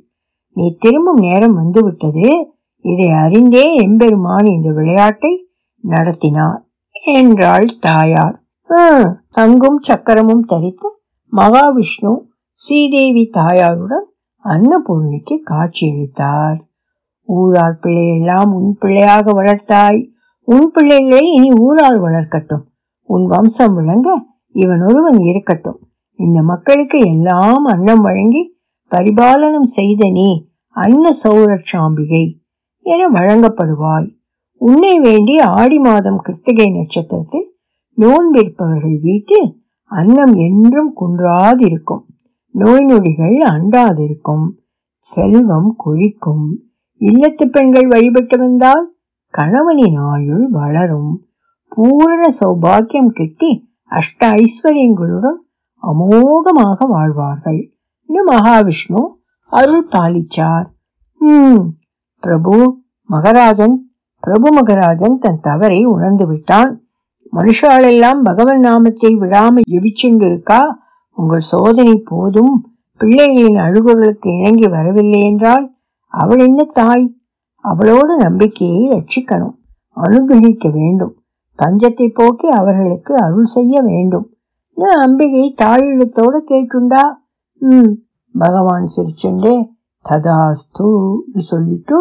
[0.56, 2.54] நீ திரும்பும் நேரம் வந்துவிட்டது.
[2.84, 5.48] இதை அறிந்தே எம்பெருமான் இந்த விளையாட்டை
[5.84, 6.60] நடத்தினார்
[7.14, 8.36] என்றாள் தாயார்.
[9.28, 10.82] தங்கும் சக்கரமும் தரித்த
[11.32, 12.12] மகாவிஷ்ணு
[12.52, 14.06] ஸ்ரீதேவி தாயாருடன்
[14.44, 16.58] அன்னபூர்ணிக்கு காட்சியளித்தார்.
[17.22, 20.00] ஊரார் பிள்ளையெல்லாம் உன் பிள்ளையாக வளர்த்தாய்.
[20.42, 22.64] உன் பிள்ளைகளை இனி ஊரால் வளர்க்கட்டும்.
[23.02, 24.08] உன் வம்சம் விளங்க
[24.54, 25.80] இவன் ஒருவன் இருக்கட்டும்.
[26.18, 28.42] இந்த மக்களுக்கு எல்லாம் அன்னம் வழங்கி
[28.88, 32.24] பரிபாலனம் செய்த நீ அன்ன சௌரட்சாம்பிகை
[32.80, 34.08] என வழங்கப்படுவாய்.
[34.60, 37.48] உன்னை வேண்டி ஆடி மாதம் கிருத்திகை நட்சத்திரத்தில்
[37.98, 39.48] நோன்பிருப்பவர்கள் வீட்டில்
[39.84, 42.04] அன்னம் என்றும் குன்றாதிருக்கும்.
[42.50, 44.46] நோய் நொடிகள் அண்டாதிருக்கும்.
[44.98, 46.46] செல்வம் கொழிக்கும்
[47.00, 48.84] இல்லத்து பெண்கள் வழிபட்டு வந்தால்
[49.34, 51.12] கணவனின் ஆயுள் வளரும்.
[51.68, 53.50] பூரண சௌபாக்கியம் கிட்டி
[53.90, 55.40] அஷ்ட ஐஸ்வர்யங்களுடன்
[55.82, 57.60] அமோகமாக வாழ்வார்கள்.
[58.08, 59.00] இந்த மகாவிஷ்ணு
[59.52, 60.66] அருள் பாலிச்சார்
[61.20, 61.62] உம்
[62.22, 62.54] பிரபு
[63.08, 63.76] மகராஜன்
[64.22, 66.70] பிரபு மகராஜன் தன் தவறை உணர்ந்து விட்டான்
[67.32, 70.60] மனுஷாலெல்லாம் பகவன் நாமத்தை விடாமல் ஜெபிச்சுண்டிருக்கா
[71.18, 72.54] உங்கள் சோதனை போதும்
[73.00, 75.66] பிள்ளைகளின் அழுகுகளுக்கு இணங்கி வரவில்லை என்றால்
[76.12, 77.06] அவள் என்ன தாய்
[77.64, 79.54] அவளோட நம்பிக்கையை ரட்சிக்கணும்
[79.96, 81.14] அனுகிரகிக்க வேண்டும்
[81.58, 84.26] பஞ்சத்தை போக்கி அவர்களுக்கு அருள் செய்ய வேண்டும்
[85.00, 87.04] அம்பிகை தாழிழத்தோட கேட்டுண்டா
[88.34, 89.54] பகவான் சிரிச்சுண்டே
[90.04, 90.88] ததாஸ்து
[91.42, 91.98] சொல்லிட்டு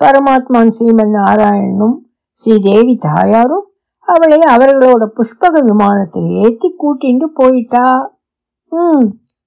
[0.00, 1.96] பரமாத்மான் ஸ்ரீமன் நாராயணனும்
[2.40, 3.64] ஸ்ரீதேவி தாயாரும்
[4.08, 7.86] அவளை அவர்களோட புஷ்பக விமானத்தில் ஏற்றி கூட்டிண்டு போயிட்டா
[8.72, 9.06] ம்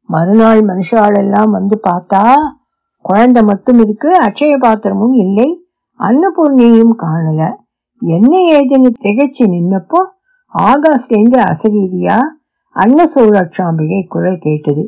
[0.09, 2.23] மறுநாள் மனுஷாலெல்லாம் வந்து பார்த்தா
[3.05, 5.49] குழந்தை மட்டும் இருக்கு அட்சய பாத்திரமும் இல்லை
[5.99, 7.41] அன்னபூர்ணியும் காணல
[8.01, 9.99] என்ன ஏதுன்னு திகைச்சு நின்னப்போ
[10.53, 12.17] ஆகாஷ்லேருந்து அசரீதியா
[12.75, 14.83] அன்ன சோழாட்சாம்பிகை குரல் கேட்டது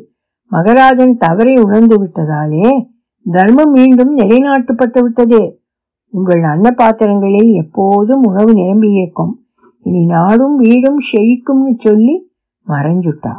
[0.50, 2.86] மகராஜன் தவறை உணர்ந்து விட்டதாலே
[3.24, 5.62] தர்மம் மீண்டும் நிலைநாட்டப்பட்டு விட்டது.
[6.08, 9.46] உங்கள் அன்ன பாத்திரங்களில் எப்போதும் உணவு நிரம்பி இருக்கும்.
[9.82, 12.30] இனி நாடும் வீடும் செழிக்கும்னு சொல்லி
[12.68, 13.32] மறைஞ்சுட்டா.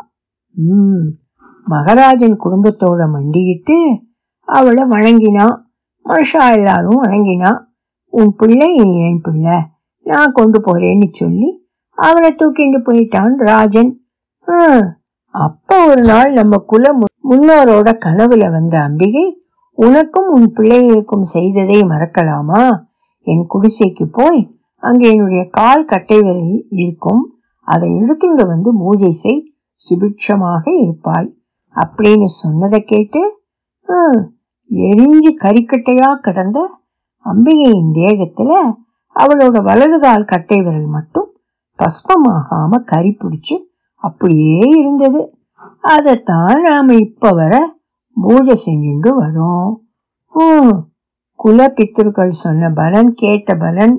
[0.68, 1.16] உம்.
[1.70, 4.02] மகராஜன் குடும்பத்தோட மண்டிக்கிட்டு
[4.42, 5.62] அவளை வணங்கினா
[6.06, 7.60] மனுஷா எல்லாரும் வணங்கினா
[8.08, 9.58] உன் பிள்ளை இனி என் பிள்ளை
[10.04, 14.06] நான் கொண்டு போறேன்னு சொல்லி அவனை தூக்கிட்டு போயிட்டான் ராஜன்.
[14.50, 14.82] ஆ.
[15.36, 16.94] அப்ப ஒரு நாள் நம்ம குல
[17.30, 19.44] முன்னோரோட கனவுல வந்த அம்பிகை
[19.78, 22.78] உனக்கும் உன் பிள்ளைகளுக்கும் செய்ததை மறக்கலாமா?
[23.22, 27.24] என் குடிசைக்கு போய் அங்கே என்னுடைய கால் கட்டை விரல் இருக்கும்
[27.62, 31.38] அதை எடுத்துட்டு வந்து பூஜை செய் சுபிட்சமாக இருப்பாய்
[31.76, 33.22] அப்படின்னு சொன்னதை கேட்டு
[34.70, 36.60] எரிஞ்சு கறிக்கட்டையா கிடந்த
[37.26, 38.52] அம்பிகையின் தேகத்துல
[39.16, 41.30] அவளோட வலது கால் கட்டை விரல் மட்டும்
[41.80, 43.56] பஸ்பமாகாம கறி பிடிச்சு
[44.08, 45.22] அப்படியே இருந்தது.
[45.82, 47.54] அதைத்தான் நாம இப்ப வர
[48.16, 49.72] பூஜை செஞ்சுட்டு வரோம்.
[51.36, 53.96] குல பித்திருக்கள் சொன்ன பலன் கேட்ட பலன்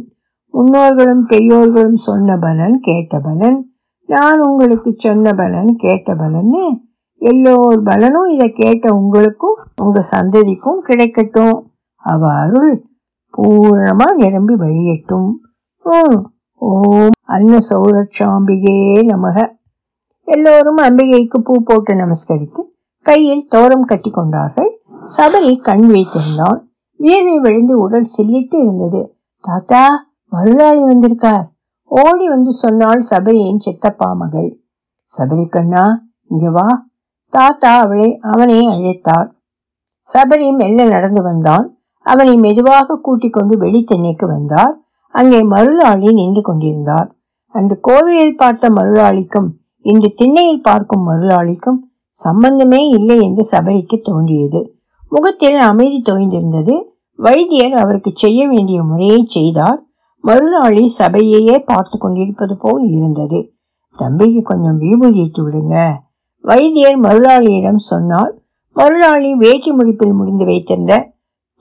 [0.55, 3.59] முன்னோர்களும் பெரியோர்களும் சொன்ன பலன் கேட்ட பலன்
[4.09, 6.65] நான் உங்களுக்கு சொன்ன பலன் கேட்ட பலன்னு
[7.21, 11.59] எல்லோர் பலனும் இதை கேட்ட உங்களுக்கும் உங்க சந்ததிக்கும் கிடைக்கட்டும்.
[11.97, 12.75] அவ அருள்
[13.35, 15.31] பூரணமா நிரம்பி வழியட்டும்.
[16.59, 18.77] ஓம் அன்ன சௌரட்சாம்பிகே
[19.13, 19.56] நமக.
[20.27, 22.63] எல்லோரும் அம்பிகைக்கு பூ போட்டு நமஸ்கரித்து
[23.07, 24.71] கையில் தோரம் கட்டி கொண்டார்கள்.
[25.17, 26.59] சபரி கண் வைத்திருந்தான்
[27.01, 29.17] வியர்வை விழுந்து உடல் சில்லிட்டு இருந்தது.
[29.41, 29.83] தாத்தா
[30.33, 31.47] மருளாளி வந்திருக்கார்.
[31.91, 34.51] ஓடி வந்து சொன்னாள் சபரியின் சித்தப்பா மகள்.
[35.19, 35.85] சபரி கண்ணா
[36.31, 36.69] இங்க வா.
[37.33, 39.29] தாத்தா அவளை அவனை அழைத்தார்.
[40.09, 41.67] சபரி மெல்ல நடந்து வந்தான்.
[42.07, 44.75] அவனை மெதுவாக கூட்டிக் கொண்டு வெளித்தென்னைக்கு வந்தார்.
[45.15, 47.09] அங்கே மருளாளி நின்று கொண்டிருந்தார்.
[47.55, 49.49] அந்த கோவிலில் பார்த்த மருளாளிக்கும்
[49.89, 54.77] இன்று திண்ணையில் பார்க்கும் மருளாளிக்கும் சம்பந்தமே இல்லை என்று சபரிக்கு தோன்றியது.
[55.09, 56.75] முகத்தில் அமைதி தோய்ந்திருந்தது.
[57.15, 59.87] வைத்தியர் அவருக்கு செய்ய வேண்டிய முறையை செய்தார்.
[60.21, 63.53] மறுநாளி சபையையே பார்த்து கொண்டிருப்பது போல் இருந்தது.
[63.99, 65.93] தம்பிக்கு கொஞ்சம் விபூதிட்டு விடுங்க.
[66.41, 68.33] வைத்தியர் மருளாளியிடம் சொன்னால்
[68.77, 70.95] மருளாளி வேட்டி முடிப்பில் முடிந்து வைத்திருந்த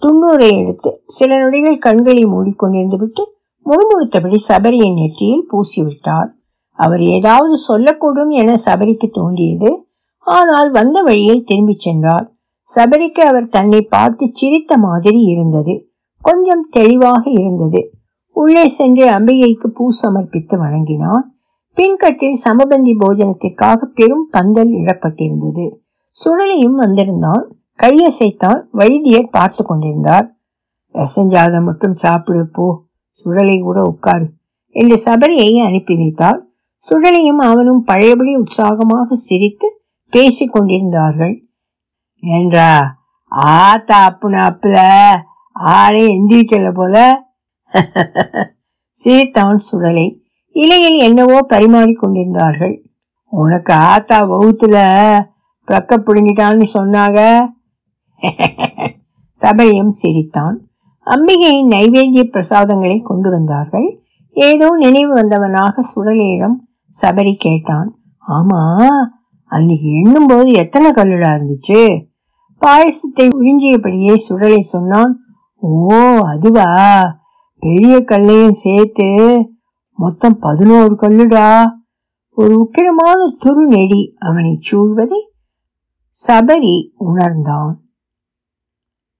[0.02, 3.24] துண்ணூரை எடுத்து சில நொடிகள் கண்களை மூடிக்கொண்டிருந்து விட்டு
[3.66, 6.32] முழுமுழுத்தபடி சபரியின் நெற்றியில் பூசிவிட்டார்.
[6.80, 9.88] அவர் ஏதாவது சொல்லக்கூடும் என சபரிக்கு தோன்றியது.
[10.20, 12.34] ஆனால் வந்த வழியில் திரும்பிச் சென்றார்.
[12.76, 15.90] சபரிக்கு அவர் தன்னை பார்த்து சிரித்த மாதிரி இருந்தது.
[16.22, 17.82] கொஞ்சம் தெளிவாக இருந்தது.
[18.36, 21.26] உள்ளே சென்று அம்பிகைக்கு பூ சமர்ப்பித்து வணங்கினான்
[21.78, 25.66] பின்கட்டில் சமபந்தி போஜனத்திற்காக பெரும் பந்தல் இடப்பட்டிருந்தது.
[26.16, 27.44] சுழலியும் வந்திருந்தான்.
[27.80, 30.28] கையசைத்தான் வைத்தியர் பார்த்து கொண்டிருந்தார்.
[30.96, 32.68] ரசஞ்சாதம் மட்டும் சாப்பிடு போ.
[33.18, 34.28] சுழலை கூட உட்காரு
[34.76, 36.40] என்று சபரியை அனுப்பி வைத்தாள்
[36.86, 39.68] சுழலையும் அவனும் பழையபடி உற்சாகமாக சிரித்து
[40.14, 41.36] பேசிக் கொண்டிருந்தார்கள்.
[42.24, 42.72] என்றா
[43.56, 44.78] ஆத்தா அப்புன அப்புல
[45.76, 46.96] ஆளே எந்திரிக்கல போல.
[48.98, 50.08] சிரித்தான் சுடலை.
[50.56, 52.76] இலையில் என்னவோ பரிமாறிக்கொண்டிருந்தார்கள்
[53.34, 54.76] உனக்கு ஆத்தா வகுத்துல
[55.68, 57.20] பிரக்க பிடுங்கிட்டான்னு சொன்னாங்க
[59.40, 60.58] சபையும் சிரித்தான்.
[61.08, 63.88] அம்பிகையின் நைவேத்திய பிரசாதங்களை கொண்டு வந்தார்கள்.
[64.36, 66.56] ஏதோ நினைவு வந்தவனாக சுடலையிடம்
[67.02, 67.90] சபரி கேட்டான்.
[68.28, 68.62] ஆமா
[69.48, 71.82] அன்னைக்கு எண்ணும் போது எத்தனை கல்லுடா இருந்துச்சு?
[72.62, 75.14] பாயசத்தை உறிஞ்சியபடியே சுடலை சொன்னான்.
[75.56, 76.70] ஓ அதுவா?
[77.64, 79.08] பெரிய கல்லையும் சேர்த்து
[80.00, 81.48] மொத்தம் பதினோரு கல்லுடா.
[82.38, 85.22] ஒரு உக்கிரமான துரு நெடி அவனை சூழ்வதை
[86.28, 87.74] சபரி உணர்ந்தான்.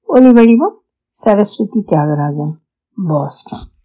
[0.10, 2.56] ஒலி வடிவம் சரஸ்வதி தியாகராஜன்
[3.08, 3.66] பாஸ்டன்.